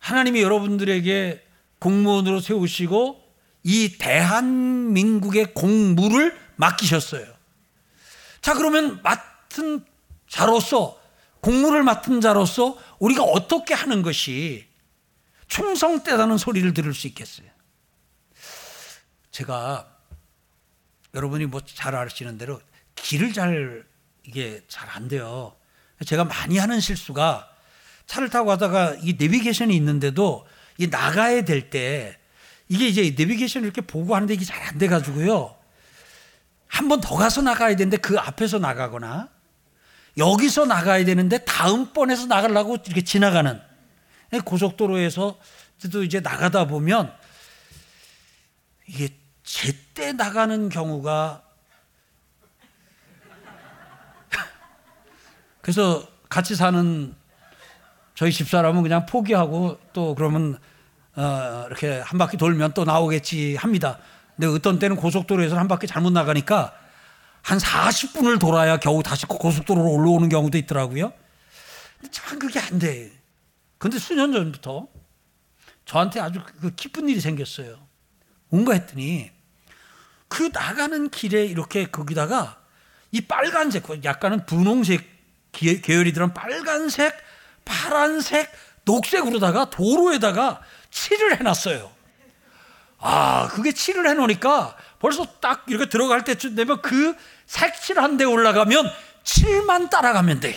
하나님이 0.00 0.42
여러분들에게 0.42 1.46
공무원으로 1.78 2.40
세우시고 2.40 3.24
이 3.62 3.96
대한민국의 3.96 5.54
공무를 5.54 6.38
맡기셨어요. 6.56 7.33
자, 8.44 8.52
그러면 8.52 9.00
맡은 9.02 9.82
자로서, 10.28 11.00
공무를 11.40 11.82
맡은 11.82 12.20
자로서 12.20 12.76
우리가 12.98 13.22
어떻게 13.22 13.72
하는 13.72 14.02
것이 14.02 14.66
충성되다는 15.48 16.36
소리를 16.36 16.74
들을 16.74 16.92
수 16.92 17.06
있겠어요? 17.06 17.48
제가 19.30 19.88
여러분이 21.14 21.46
뭐 21.46 21.62
잘 21.64 21.94
아시는 21.94 22.36
대로 22.36 22.60
길을 22.96 23.32
잘 23.32 23.86
이게 24.24 24.62
잘 24.68 24.90
안 24.90 25.08
돼요. 25.08 25.56
제가 26.04 26.24
많이 26.24 26.58
하는 26.58 26.80
실수가 26.80 27.48
차를 28.04 28.28
타고 28.28 28.48
가다가 28.48 28.94
이 29.00 29.14
내비게이션이 29.18 29.74
있는데도 29.76 30.46
이 30.76 30.88
나가야 30.88 31.44
될 31.44 31.70
때 31.70 32.18
이게 32.68 32.88
이제 32.88 33.00
내비게이션을 33.16 33.64
이렇게 33.64 33.80
보고 33.80 34.14
하는데 34.14 34.34
이게 34.34 34.44
잘 34.44 34.60
안 34.62 34.76
돼가지고요. 34.76 35.56
한 36.74 36.88
번 36.88 37.00
더 37.00 37.14
가서 37.14 37.40
나가야 37.40 37.76
되는데 37.76 37.96
그 37.98 38.18
앞에서 38.18 38.58
나가거나 38.58 39.28
여기서 40.18 40.66
나가야 40.66 41.04
되는데 41.04 41.38
다음번에서 41.44 42.26
나가려고 42.26 42.76
이렇게 42.84 43.02
지나가는 43.02 43.60
고속도로에서 44.44 45.38
또 45.92 46.02
이제 46.02 46.18
나가다 46.18 46.66
보면 46.66 47.14
이게 48.88 49.08
제때 49.44 50.12
나가는 50.12 50.68
경우가 50.68 51.42
그래서 55.62 56.04
같이 56.28 56.56
사는 56.56 57.14
저희 58.16 58.32
집사람은 58.32 58.82
그냥 58.82 59.06
포기하고 59.06 59.78
또 59.92 60.16
그러면 60.16 60.58
어 61.14 61.64
이렇게 61.68 62.00
한 62.00 62.18
바퀴 62.18 62.36
돌면 62.36 62.74
또 62.74 62.84
나오겠지 62.84 63.54
합니다. 63.56 63.98
근데 64.36 64.48
어떤 64.48 64.78
때는 64.78 64.96
고속도로에서 64.96 65.56
한 65.56 65.68
바퀴 65.68 65.86
잘못 65.86 66.12
나가니까 66.12 66.74
한 67.42 67.58
40분을 67.58 68.40
돌아야 68.40 68.78
겨우 68.78 69.02
다시 69.02 69.26
고속도로로 69.26 69.90
올라오는 69.90 70.28
경우도 70.28 70.58
있더라고요. 70.58 71.12
참 72.10 72.38
그게 72.38 72.58
안 72.58 72.78
돼. 72.78 73.12
근데 73.78 73.98
수년 73.98 74.32
전부터 74.32 74.88
저한테 75.84 76.20
아주 76.20 76.40
그 76.60 76.74
기쁜 76.74 77.08
일이 77.08 77.20
생겼어요. 77.20 77.78
뭔가 78.48 78.72
했더니 78.72 79.30
그 80.28 80.50
나가는 80.52 81.10
길에 81.10 81.44
이렇게 81.44 81.86
거기다가 81.86 82.60
이 83.12 83.20
빨간색, 83.20 84.04
약간은 84.04 84.46
분홍색 84.46 85.14
계열이 85.52 86.12
들은 86.12 86.34
빨간색, 86.34 87.14
파란색, 87.64 88.50
녹색으로다가 88.84 89.70
도로에다가 89.70 90.60
칠을 90.90 91.38
해놨어요. 91.38 91.93
아, 93.06 93.48
그게 93.48 93.70
칠을 93.70 94.08
해놓으니까 94.08 94.74
벌써 94.98 95.26
딱 95.38 95.64
이렇게 95.68 95.90
들어갈 95.90 96.24
때쯤 96.24 96.54
되면 96.54 96.80
그 96.80 97.14
색칠한 97.44 98.16
데 98.16 98.24
올라가면 98.24 98.90
칠만 99.22 99.90
따라가면 99.90 100.40
돼. 100.40 100.56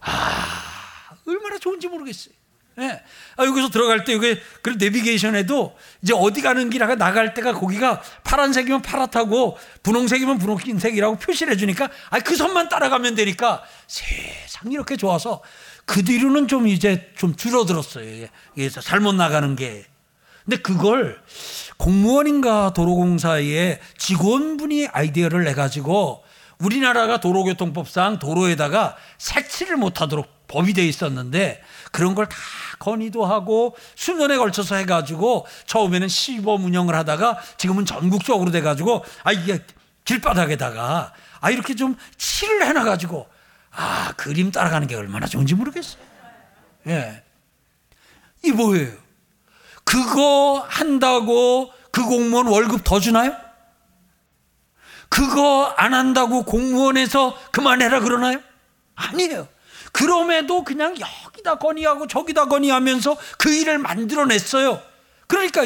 아, 0.00 1.14
얼마나 1.26 1.58
좋은지 1.58 1.86
모르겠어요. 1.88 2.34
예. 2.78 3.02
아, 3.36 3.44
여기서 3.44 3.68
들어갈 3.68 4.04
때 4.04 4.14
여기 4.14 4.40
그 4.62 4.70
내비게이션에도 4.70 5.76
이제 6.00 6.14
어디 6.16 6.40
가는 6.40 6.70
길하가 6.70 6.94
나갈 6.94 7.34
때가 7.34 7.52
거기가 7.52 8.00
파란색이면 8.24 8.80
파랗다고 8.80 9.58
분홍색이면 9.82 10.38
분홍색이라고 10.38 11.18
표시를 11.18 11.52
해주니까 11.52 11.90
아, 12.08 12.20
그 12.20 12.36
선만 12.36 12.70
따라가면 12.70 13.16
되니까 13.16 13.62
세상 13.86 14.72
이렇게 14.72 14.96
좋아서 14.96 15.42
그 15.84 16.02
뒤로는 16.02 16.48
좀 16.48 16.66
이제 16.66 17.12
좀 17.18 17.36
줄어들었어요. 17.36 18.28
이게 18.54 18.70
잘못 18.70 19.14
나가는 19.14 19.54
게. 19.56 19.84
근데 20.46 20.62
그걸 20.62 21.20
공무원인가 21.76 22.72
도로공사의 22.72 23.80
직원분이 23.98 24.88
아이디어를 24.88 25.44
내가지고 25.44 26.24
우리나라가 26.58 27.20
도로교통법상 27.20 28.18
도로에다가 28.18 28.96
색칠을 29.18 29.76
못하도록 29.76 30.26
법이 30.48 30.72
돼 30.72 30.86
있었는데 30.86 31.60
그런 31.90 32.14
걸 32.14 32.26
다 32.26 32.36
건의도 32.78 33.24
하고 33.24 33.74
수년에 33.96 34.36
걸쳐서 34.36 34.76
해가지고 34.76 35.46
처음에는 35.66 36.08
시범 36.08 36.64
운영을 36.64 36.94
하다가 36.94 37.38
지금은 37.56 37.84
전국적으로 37.84 38.50
돼가지고 38.50 39.04
아 39.24 39.32
이게 39.32 39.60
길바닥에다가 40.04 41.12
아 41.40 41.50
이렇게 41.50 41.74
좀 41.74 41.96
칠을 42.16 42.64
해놔가지고 42.66 43.26
아 43.72 44.12
그림 44.16 44.52
따라가는 44.52 44.86
게 44.86 44.94
얼마나 44.94 45.26
좋은지 45.26 45.54
모르겠어요. 45.54 46.00
예, 46.88 47.22
이 48.44 48.52
뭐예요? 48.52 48.92
그거 49.86 50.66
한다고 50.68 51.72
그 51.92 52.04
공무원 52.04 52.48
월급 52.48 52.82
더 52.84 53.00
주나요? 53.00 53.34
그거 55.08 55.72
안 55.76 55.94
한다고 55.94 56.42
공무원에서 56.42 57.38
그만해라 57.52 58.00
그러나요? 58.00 58.40
아니에요. 58.96 59.48
그럼에도 59.92 60.64
그냥 60.64 60.94
여기다 60.98 61.54
건의하고 61.54 62.08
저기다 62.08 62.46
건의하면서 62.46 63.16
그 63.38 63.54
일을 63.54 63.78
만들어냈어요. 63.78 64.82
그러니까 65.28 65.62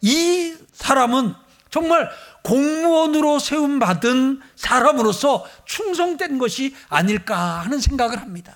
이 0.00 0.54
사람은 0.72 1.34
정말 1.70 2.08
공무원으로 2.44 3.40
세움받은 3.40 4.40
사람으로서 4.54 5.44
충성된 5.64 6.38
것이 6.38 6.76
아닐까 6.88 7.36
하는 7.60 7.80
생각을 7.80 8.20
합니다. 8.20 8.54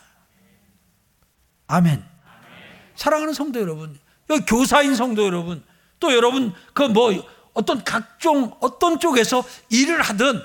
아멘. 1.66 2.04
사랑하는 2.94 3.34
성도 3.34 3.60
여러분, 3.60 3.98
교사인 4.46 4.94
성도 4.94 5.24
여러분, 5.24 5.62
또 6.00 6.12
여러분 6.14 6.52
그 6.74 6.82
뭐 6.82 7.12
어떤 7.58 7.82
각종 7.82 8.52
어떤 8.60 9.00
쪽에서 9.00 9.44
일을 9.68 10.00
하든 10.00 10.40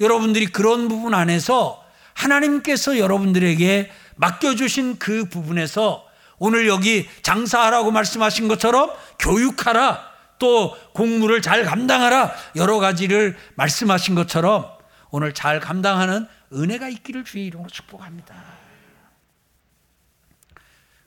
여러분들이 0.00 0.46
그런 0.46 0.88
부분 0.88 1.14
안에서 1.14 1.82
하나님께서 2.12 2.98
여러분들에게 2.98 3.90
맡겨주신 4.16 4.98
그 4.98 5.30
부분에서 5.30 6.04
오늘 6.38 6.68
여기 6.68 7.08
장사하라고 7.22 7.90
말씀하신 7.90 8.48
것처럼 8.48 8.90
교육하라 9.18 10.08
또 10.38 10.76
공무를 10.92 11.40
잘 11.40 11.64
감당하라 11.64 12.34
여러 12.56 12.78
가지를 12.78 13.36
말씀하신 13.54 14.14
것처럼 14.14 14.70
오늘 15.10 15.32
잘 15.32 15.60
감당하는 15.60 16.28
은혜가 16.52 16.88
있기를 16.88 17.24
주의 17.24 17.46
이름으로 17.46 17.70
축복합니다. 17.70 18.34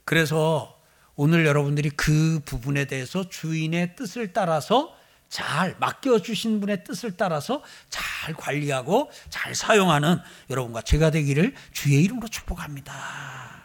그래서 0.05 0.80
오늘 1.23 1.45
여러분들이 1.45 1.91
그 1.91 2.39
부분에 2.45 2.85
대해서 2.85 3.29
주인의 3.29 3.95
뜻을 3.95 4.33
따라서 4.33 4.97
잘 5.29 5.75
맡겨주신 5.79 6.59
분의 6.59 6.83
뜻을 6.83 7.15
따라서 7.15 7.61
잘 7.91 8.33
관리하고 8.33 9.11
잘 9.29 9.53
사용하는 9.53 10.17
여러분과 10.49 10.81
제가 10.81 11.11
되기를 11.11 11.53
주의 11.73 12.03
이름으로 12.03 12.27
축복합니다. 12.27 13.61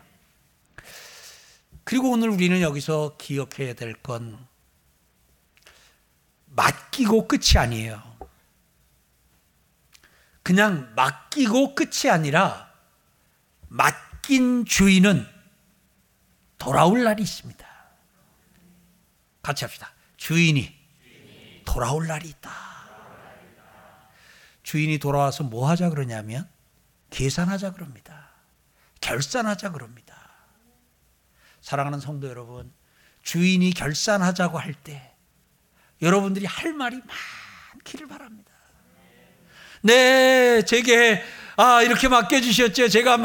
그리고 1.85 2.11
오늘 2.11 2.29
우리는 2.29 2.61
여기서 2.61 3.17
기억해야 3.17 3.73
될 3.73 3.95
건 4.03 4.39
맡기고 6.45 7.27
끝이 7.27 7.57
아니에요. 7.57 8.03
그냥 10.43 10.93
맡기고 10.95 11.75
끝이 11.75 12.11
아니라 12.11 12.71
맡긴 13.69 14.67
주인은 14.67 15.36
돌아올 16.59 17.05
날이 17.05 17.23
있습니다. 17.23 17.67
같이 19.43 19.65
합시다. 19.65 19.93
주인이 20.17 20.75
돌아올 21.65 22.07
날이 22.07 22.29
있다. 22.29 22.51
주인이 24.63 24.99
돌아와서 24.99 25.45
뭐 25.45 25.69
하자 25.69 25.91
그러냐면 25.91 26.49
계산하자 27.11 27.73
그럽니다. 27.73 28.31
결산하자 29.01 29.71
그럽니다. 29.73 30.15
사랑하는 31.61 32.01
성도 32.01 32.29
여러분, 32.29 32.73
주인이 33.23 33.71
결산하자고 33.73 34.59
할 34.59 34.75
때 34.85 35.13
여러분들이 36.03 36.47
할 36.47 36.73
말이 36.73 37.01
많기를 37.75 38.07
바랍니다. 38.09 38.53
네, 39.83 40.63
제게 40.63 41.23
아 41.57 41.83
이렇게 41.83 42.09
맡겨주셨죠. 42.09 42.89
제가 42.89 43.17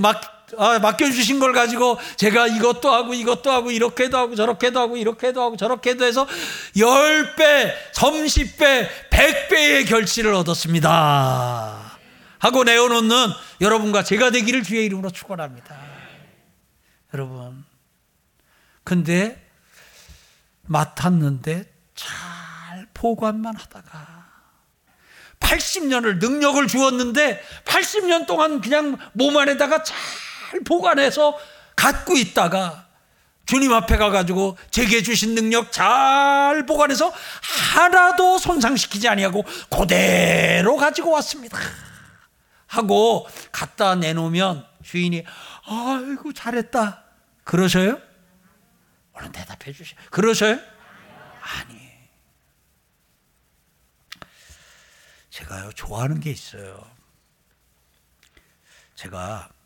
막 0.00 0.39
아, 0.58 0.78
맡겨주신 0.78 1.38
걸 1.38 1.52
가지고 1.52 1.98
제가 2.16 2.46
이것도 2.46 2.92
하고 2.92 3.14
이것도 3.14 3.50
하고 3.50 3.70
이렇게도 3.70 4.16
하고 4.16 4.34
저렇게도 4.34 4.80
하고 4.80 4.96
이렇게도 4.96 5.42
하고 5.42 5.56
저렇게도 5.56 6.04
해서 6.04 6.26
10배, 6.76 7.72
30배, 7.94 8.88
100배의 9.10 9.88
결실을 9.88 10.34
얻었습니다. 10.34 11.98
하고 12.38 12.64
내어놓는 12.64 13.28
여러분과 13.60 14.02
제가 14.02 14.30
되기를 14.30 14.62
주의 14.62 14.84
이름으로 14.86 15.10
축원합니다. 15.10 15.76
여러분, 17.12 17.64
근데 18.82 19.46
맡았는데 20.62 21.70
잘 21.94 22.86
보관만 22.94 23.56
하다가 23.56 24.20
80년을 25.40 26.18
능력을 26.18 26.66
주었는데 26.66 27.42
80년 27.64 28.26
동안 28.26 28.60
그냥 28.60 28.96
몸 29.12 29.36
안에다가 29.36 29.82
잘 29.82 29.96
보관해서 30.64 31.38
갖고 31.76 32.16
있다가 32.16 32.86
주님 33.46 33.72
앞에 33.72 33.96
가가지고 33.96 34.56
제게 34.70 35.02
주신 35.02 35.34
능력 35.34 35.72
잘 35.72 36.66
보관해서 36.66 37.12
하나도 37.74 38.38
손상시키지 38.38 39.08
아니하고 39.08 39.44
그대로 39.68 40.76
가지고 40.76 41.10
왔습니다. 41.12 41.58
하고 42.68 43.26
갖다 43.50 43.96
내놓으면 43.96 44.64
주인이 44.84 45.24
아이고 45.66 46.32
잘했다. 46.32 47.02
그러셔요? 47.42 48.00
얼른 49.14 49.32
대답해 49.32 49.72
주시. 49.72 49.96
그러셔요? 50.10 50.58
아니. 51.40 51.80
제가요 55.30 55.72
좋아하는 55.72 56.20
게 56.20 56.30
있어요. 56.30 56.88
제가 58.94 59.48
이 59.48 59.59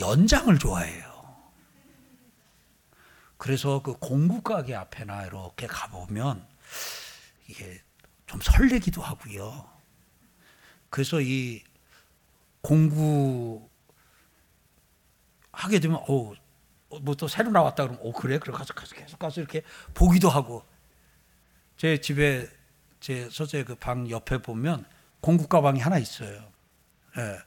연장을 0.00 0.58
좋아해요. 0.58 1.14
그래서 3.36 3.82
그 3.82 3.94
공구 3.98 4.42
가게 4.42 4.74
앞에나 4.74 5.26
이렇게 5.26 5.66
가보면 5.66 6.46
이게 7.48 7.80
좀 8.26 8.40
설레기도 8.40 9.02
하고요. 9.02 9.68
그래서 10.90 11.20
이 11.20 11.62
공구 12.62 13.68
하게 15.52 15.78
되면 15.80 15.98
어 16.08 16.34
뭐 17.02 17.14
또 17.16 17.26
새로 17.26 17.50
나왔다 17.50 17.82
그러면 17.88 18.00
어 18.06 18.12
그래 18.12 18.38
그래 18.38 18.52
가서 18.52 18.72
가서 18.72 18.94
계속 18.94 19.18
가서 19.18 19.40
이렇게 19.40 19.62
보기도 19.94 20.28
하고 20.30 20.64
제 21.76 22.00
집에 22.00 22.48
제 23.00 23.28
서재 23.30 23.64
그 23.64 23.74
방 23.74 24.08
옆에 24.08 24.38
보면 24.38 24.84
공구 25.20 25.48
가방이 25.48 25.80
하나 25.80 25.98
있어요. 25.98 26.52
예. 27.18 27.38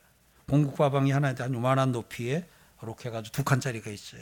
공국 0.50 0.78
가방이 0.78 1.12
하나 1.12 1.34
한 1.38 1.54
요만한 1.54 1.92
높이에 1.92 2.48
이렇게 2.82 3.10
해가지고 3.10 3.34
두 3.34 3.44
칸짜리가 3.44 3.90
있어요. 3.92 4.22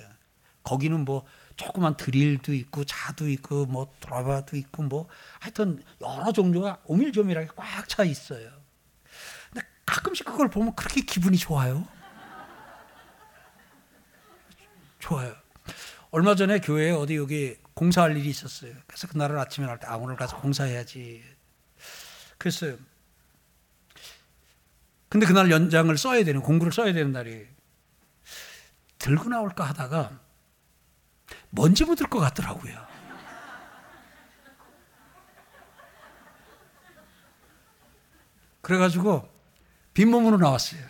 거기는 0.63 1.05
뭐 1.05 1.25
조그만 1.55 1.95
드릴도 1.95 2.53
있고 2.53 2.83
자도 2.83 3.29
있고 3.29 3.65
뭐 3.67 3.93
드라바도 3.99 4.57
있고 4.57 4.83
뭐 4.83 5.07
하여튼 5.39 5.83
여러 6.01 6.31
종류가 6.31 6.81
오밀조밀하게 6.85 7.49
꽉 7.55 7.87
차 7.87 8.03
있어요. 8.03 8.49
근데 9.53 9.67
가끔씩 9.85 10.25
그걸 10.25 10.49
보면 10.49 10.75
그렇게 10.75 11.01
기분이 11.01 11.37
좋아요. 11.37 11.87
좋아요. 14.97 15.35
얼마 16.09 16.33
전에 16.33 16.59
교회에 16.59 16.91
어디 16.91 17.15
여기 17.17 17.57
공사할 17.75 18.17
일이 18.17 18.29
있었어요. 18.29 18.73
그래서 18.87 19.07
그날은 19.07 19.37
아침에 19.37 19.67
날 19.67 19.77
때 19.79 19.85
아, 19.85 19.97
오늘 19.97 20.15
가서 20.15 20.37
공사해야지. 20.37 21.23
그랬어요. 22.39 22.77
근데 25.15 25.27
그날 25.27 25.49
연장을 25.49 25.97
써야 25.97 26.25
되는, 26.25 26.41
공구를 26.41 26.73
써야 26.73 26.91
되는 26.91 27.13
날이 27.13 27.47
들고 28.99 29.29
나올까 29.29 29.63
하다가 29.63 30.19
먼지 31.51 31.85
묻을 31.85 32.07
것 32.07 32.19
같더라고요. 32.19 32.85
그래가지고 38.61 39.33
빈몸으로 39.93 40.35
나왔어요. 40.35 40.81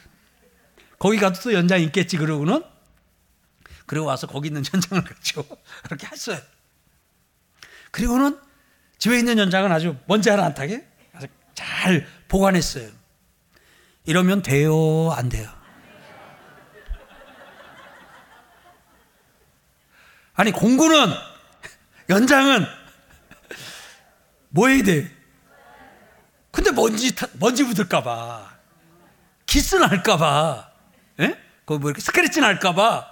거기 0.98 1.20
가도 1.20 1.40
또 1.42 1.54
연장 1.54 1.80
있겠지 1.82 2.18
그러고는 2.18 2.64
그리고 3.86 4.08
와서 4.08 4.26
거기 4.26 4.48
있는 4.48 4.64
연장을 4.74 5.04
가지고 5.04 5.46
그렇게 5.86 6.08
했어요. 6.08 6.40
그리고는 7.92 8.42
집에 8.98 9.20
있는 9.20 9.38
연장은 9.38 9.72
아주 9.72 9.96
먼지 10.08 10.32
하나 10.32 10.46
안 10.46 10.56
타게 10.56 10.84
잘 11.54 12.08
보관했어요. 12.28 13.05
이러면 14.06 14.42
돼요? 14.42 15.12
안 15.12 15.30
돼요? 15.30 15.50
아니 20.36 20.52
공구는 20.52 21.14
연장은 22.10 22.66
뭐 24.50 24.68
해야 24.68 24.84
돼? 24.84 25.12
근데 26.52 26.72
먼지 26.72 27.14
먼지 27.34 27.64
묻을까봐 27.64 28.54
기스 29.46 29.76
날까봐 29.76 30.70
예? 31.22 31.40
거뭐 31.66 31.82
이렇게 31.86 32.02
스크래치 32.02 32.42
날까봐 32.42 33.10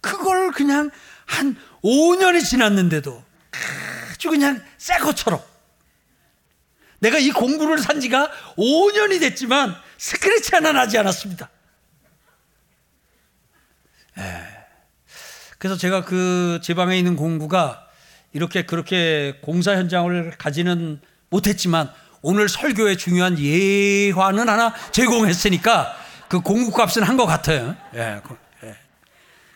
그걸 0.00 0.52
그냥 0.52 0.90
한 1.26 1.56
5년이 1.82 2.44
지났는데도 2.44 3.24
아주 4.12 4.30
그냥 4.30 4.62
새 4.76 4.98
것처럼 4.98 5.40
내가 7.00 7.18
이 7.18 7.30
공구를 7.30 7.78
산 7.78 8.00
지가 8.00 8.30
5년이 8.56 9.20
됐지만 9.20 9.76
스크래치 9.98 10.54
하나 10.54 10.72
나지 10.72 10.96
않았습니다. 10.96 11.50
예. 14.18 14.22
그래서 15.58 15.76
제가 15.76 16.04
그 16.04 16.60
제 16.62 16.74
방에 16.74 16.96
있는 16.98 17.16
공구가 17.16 17.86
이렇게 18.32 18.64
그렇게 18.64 19.38
공사 19.42 19.72
현장을 19.72 20.32
가지는 20.38 21.00
못했지만 21.30 21.90
오늘 22.22 22.48
설교에 22.48 22.96
중요한 22.96 23.38
예화는 23.38 24.48
하나 24.48 24.74
제공했으니까 24.92 25.96
그 26.28 26.40
공구 26.40 26.70
값은 26.72 27.02
한 27.02 27.16
것 27.16 27.26
같아요. 27.26 27.76
예. 27.94 28.20
예. 28.64 28.76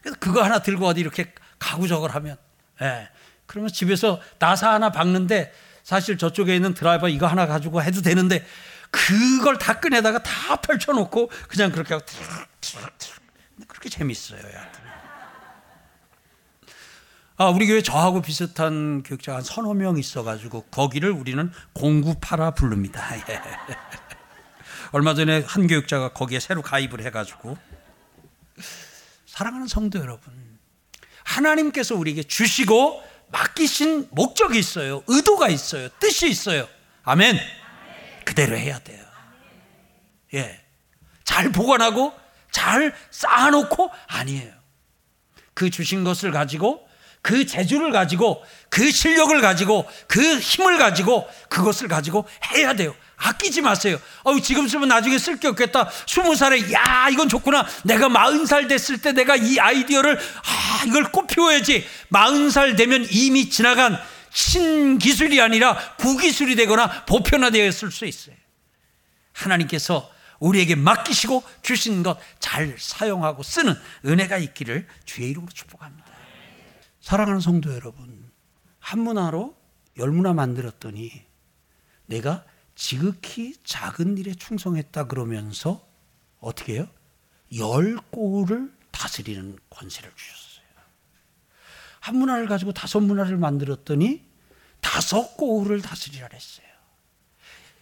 그래서 0.00 0.16
그거 0.18 0.42
하나 0.42 0.60
들고 0.60 0.86
어디 0.86 1.00
이렇게 1.00 1.32
가구적을 1.58 2.14
하면, 2.14 2.36
예. 2.80 3.08
그러면 3.46 3.70
집에서 3.72 4.20
나사 4.38 4.72
하나 4.72 4.90
박는데 4.90 5.52
사실 5.84 6.16
저쪽에 6.18 6.54
있는 6.56 6.74
드라이버 6.74 7.08
이거 7.08 7.26
하나 7.26 7.46
가지고 7.46 7.82
해도 7.82 8.00
되는데 8.00 8.44
그걸 8.92 9.58
다 9.58 9.80
꺼내다가 9.80 10.22
다 10.22 10.56
펼쳐놓고 10.60 11.30
그냥 11.48 11.72
그렇게 11.72 11.94
하고 11.94 12.06
그렇게 13.66 13.88
재밌어요. 13.88 14.40
아, 17.38 17.46
우리 17.46 17.66
교회 17.66 17.82
저하고 17.82 18.20
비슷한 18.22 19.02
교육자가 19.02 19.38
한 19.38 19.44
서너 19.44 19.74
명 19.74 19.98
있어가지고 19.98 20.66
거기를 20.70 21.10
우리는 21.10 21.50
공구파라 21.72 22.52
부릅니다. 22.52 23.02
예. 23.28 23.40
얼마 24.92 25.14
전에 25.14 25.42
한 25.46 25.66
교육자가 25.66 26.12
거기에 26.12 26.38
새로 26.38 26.60
가입을 26.62 27.02
해가지고 27.06 27.56
사랑하는 29.26 29.66
성도 29.66 29.98
여러분, 29.98 30.58
하나님께서 31.24 31.96
우리에게 31.96 32.22
주시고 32.22 33.02
맡기신 33.32 34.08
목적이 34.10 34.58
있어요. 34.58 35.02
의도가 35.06 35.48
있어요. 35.48 35.88
뜻이 35.98 36.28
있어요. 36.28 36.68
아멘. 37.04 37.61
그대로 38.24 38.56
해야 38.56 38.78
돼요. 38.78 39.04
예. 40.34 40.60
잘 41.24 41.50
보관하고 41.50 42.12
잘 42.50 42.94
쌓아놓고 43.10 43.90
아니에요. 44.08 44.52
그 45.54 45.70
주신 45.70 46.04
것을 46.04 46.30
가지고 46.30 46.88
그 47.22 47.46
재주를 47.46 47.92
가지고 47.92 48.44
그 48.68 48.90
실력을 48.90 49.40
가지고 49.40 49.88
그 50.08 50.38
힘을 50.38 50.76
가지고 50.78 51.28
그것을 51.48 51.86
가지고 51.88 52.26
해야 52.52 52.74
돼요. 52.74 52.94
아끼지 53.16 53.60
마세요. 53.60 54.00
어, 54.24 54.38
지금 54.40 54.66
쓰면 54.66 54.88
나중에 54.88 55.16
쓸 55.18 55.38
게 55.38 55.46
없겠다. 55.46 55.88
스무 56.08 56.34
살에 56.34 56.72
야 56.72 57.08
이건 57.12 57.28
좋구나. 57.28 57.64
내가 57.84 58.08
마흔 58.08 58.44
살 58.46 58.66
됐을 58.66 58.98
때 58.98 59.12
내가 59.12 59.36
이 59.36 59.60
아이디어를 59.60 60.18
아 60.18 60.84
이걸 60.86 61.04
꽃 61.12 61.28
피워야지. 61.28 61.86
마흔 62.08 62.50
살 62.50 62.74
되면 62.74 63.06
이미 63.10 63.48
지나간 63.48 63.96
신기술이 64.32 65.40
아니라 65.40 65.96
구기술이 65.96 66.56
되거나 66.56 67.04
보편화되었을 67.04 67.90
수 67.90 68.06
있어요. 68.06 68.36
하나님께서 69.32 70.10
우리에게 70.40 70.74
맡기시고 70.74 71.44
주신 71.62 72.02
것 72.02 72.18
잘 72.52 72.76
사용하고 72.78 73.42
쓰는 73.42 73.74
은혜가 74.04 74.36
있기를 74.36 74.86
주의 75.06 75.30
이름으로 75.30 75.50
축복합니다. 75.52 76.04
사랑하는 77.00 77.40
성도 77.40 77.72
여러분, 77.72 78.30
한 78.78 79.00
문화로 79.00 79.56
열 79.96 80.10
문화 80.10 80.34
만들었더니 80.34 81.10
내가 82.06 82.44
지극히 82.74 83.54
작은 83.64 84.18
일에 84.18 84.34
충성했다 84.34 85.06
그러면서 85.06 85.88
어떻게 86.40 86.74
해요? 86.74 86.88
열 87.56 87.96
꼬를 88.10 88.70
다스리는 88.90 89.58
권세를 89.70 90.10
주셨어요. 90.14 90.51
한 92.02 92.16
문화를 92.16 92.46
가지고 92.46 92.72
다섯 92.72 93.00
문화를 93.00 93.36
만들었더니 93.36 94.24
다섯 94.80 95.36
꼬를 95.36 95.80
다스리라 95.80 96.28
했어요. 96.32 96.66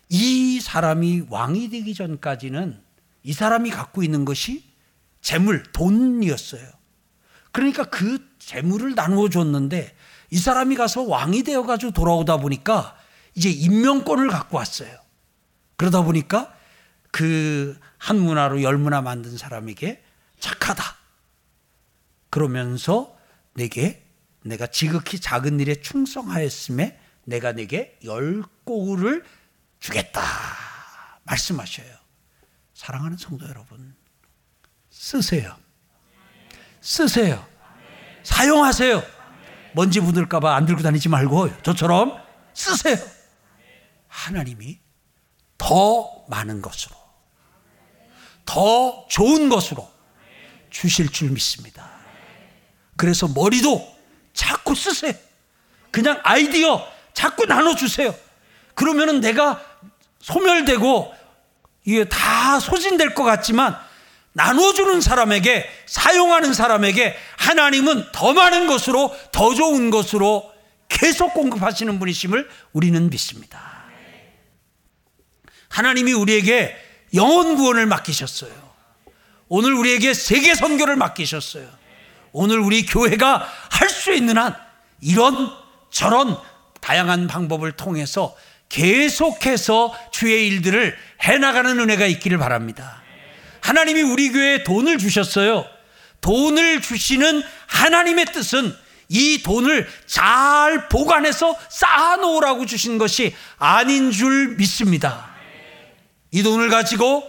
이 0.09 0.61
사람이 0.61 1.27
왕이 1.29 1.71
되기 1.71 1.95
전까지는 1.95 2.81
이 3.23 3.33
사람이 3.33 3.71
갖고 3.71 4.03
있는 4.03 4.25
것이 4.25 4.65
재물, 5.21 5.63
돈이었어요. 5.73 6.69
그러니까 7.53 7.85
그 7.85 8.25
재물을 8.39 8.95
나누어 8.95 9.29
줬는데 9.29 9.95
이 10.31 10.39
사람이 10.39 10.77
가서 10.77 11.03
왕이 11.03 11.43
되어 11.43 11.65
가지고 11.65 11.93
돌아오다 11.93 12.37
보니까 12.39 12.97
이제 13.35 13.51
임명권을 13.51 14.29
갖고 14.29 14.57
왔어요. 14.57 14.97
그러다 15.77 16.03
보니까 16.03 16.55
그 17.11 17.79
한 18.01 18.19
문화로 18.19 18.63
열 18.63 18.79
문화 18.79 19.03
만든 19.03 19.37
사람에게 19.37 20.03
착하다. 20.41 20.83
그러면서 22.31 23.17
내게 23.55 24.03
내가 24.43 24.67
지극히 24.67 25.21
작은 25.21 25.61
일에 25.61 25.81
충성하였음에 25.81 26.99
내가 27.25 27.53
내게 27.53 27.99
열 28.05 28.43
꼬를 28.65 29.25
주겠다. 29.79 30.21
말씀하셔요. 31.25 31.89
사랑하는 32.75 33.17
성도 33.17 33.47
여러분, 33.49 33.95
쓰세요. 34.91 35.57
쓰세요. 36.81 37.47
사용하세요. 38.23 39.03
먼지 39.75 40.01
묻을까봐 40.01 40.55
안 40.57 40.67
들고 40.67 40.83
다니지 40.83 41.09
말고 41.09 41.63
저처럼 41.63 42.21
쓰세요. 42.55 42.97
하나님이 44.09 44.81
더 45.59 46.25
많은 46.29 46.63
것으로, 46.63 46.97
더 48.45 49.07
좋은 49.09 49.49
것으로 49.49 49.89
주실 50.71 51.11
줄 51.11 51.31
믿습니다. 51.31 51.89
그래서 52.97 53.29
머리도 53.29 54.00
자꾸 54.41 54.75
쓰세요. 54.75 55.13
그냥 55.91 56.19
아이디어 56.25 56.87
자꾸 57.13 57.45
나눠주세요. 57.45 58.15
그러면은 58.75 59.21
내가 59.21 59.63
소멸되고 60.21 61.15
이게 61.85 62.05
다 62.05 62.59
소진될 62.59 63.15
것 63.15 63.25
같지만 63.25 63.79
나눠주는 64.33 65.03
사람에게 65.03 65.69
사용하는 65.85 66.55
사람에게 66.55 67.17
하나님은 67.37 68.13
더 68.13 68.33
많은 68.33 68.67
것으로 68.67 69.15
더 69.31 69.55
좋은 69.55 69.91
것으로 69.91 70.51
계속 70.89 71.35
공급하시는 71.35 71.99
분이심을 71.99 72.49
우리는 72.73 73.11
믿습니다. 73.11 73.85
하나님이 75.69 76.15
우리에게 76.15 76.77
영원 77.13 77.57
구원을 77.57 77.85
맡기셨어요. 77.85 78.71
오늘 79.49 79.75
우리에게 79.75 80.15
세계 80.15 80.55
선교를 80.55 80.97
맡기셨어요. 80.97 81.80
오늘 82.33 82.59
우리 82.59 82.85
교회가 82.87 83.47
할 83.71 83.91
수 84.01 84.13
있는 84.13 84.39
한 84.39 84.55
이런 85.03 85.51
저런 85.91 86.39
다양한 86.81 87.27
방법을 87.27 87.73
통해서 87.73 88.35
계속해서 88.71 89.95
주의 90.11 90.47
일들을 90.49 90.97
해나가는 91.21 91.79
은혜가 91.79 92.07
있기를 92.07 92.39
바랍니다. 92.39 93.03
하나님이 93.61 94.03
우리 94.03 94.31
교회에 94.31 94.65
돈을 94.65 94.97
주셨어요. 94.97 95.67
돈을 96.23 96.81
주시는 96.81 97.43
하나님의 97.67 98.27
뜻은 98.27 98.75
이 99.09 99.43
돈을 99.43 99.89
잘 100.07 100.89
보관해서 100.89 101.57
쌓아놓으라고 101.69 102.65
주신 102.65 102.97
것이 102.97 103.35
아닌 103.59 104.13
줄 104.13 104.57
믿습니다. 104.57 105.29
이 106.31 106.43
돈을 106.43 106.71
가지고 106.71 107.25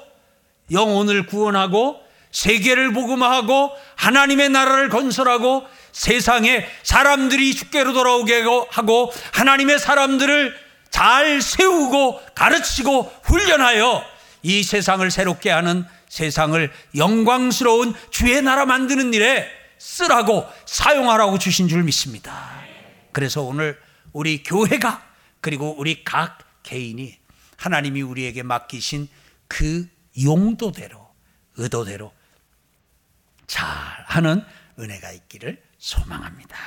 영혼을 0.72 1.26
구원하고 1.26 2.00
세계를 2.32 2.94
복음하고 2.94 3.72
하나님의 3.96 4.50
나라를 4.50 4.90
건설하고 4.90 5.66
세상에 5.92 6.66
사람들이 6.84 7.54
주께로 7.54 7.94
돌아오게 7.94 8.44
하고 8.70 9.12
하나님의 9.34 9.80
사람들을 9.80 10.56
잘 10.90 11.42
세우고 11.42 12.22
가르치고 12.36 13.12
훈련하여 13.24 14.04
이 14.44 14.64
세상을 14.64 15.10
새롭게 15.12 15.50
하는 15.50 15.86
세상을 16.10 16.72
영광스러운 16.96 17.94
주의 18.10 18.42
나라 18.42 18.66
만드는 18.66 19.14
일에 19.14 19.48
쓰라고 19.78 20.46
사용하라고 20.66 21.40
주신 21.40 21.68
줄 21.68 21.84
믿습니다. 21.84 22.62
그래서 23.12 23.42
오늘 23.42 23.80
우리 24.14 24.44
교회가 24.44 25.02
그리고 25.40 25.76
우리 25.78 26.04
각 26.04 26.38
개인이 26.64 27.18
하나님이 27.58 28.02
우리에게 28.02 28.44
맡기신 28.44 29.08
그 29.48 29.88
용도대로 30.22 31.10
의도대로 31.58 32.12
잘 33.52 33.68
하는 34.08 34.46
은혜가 34.80 35.12
있기를 35.12 35.62
소망합니다. 35.78 36.58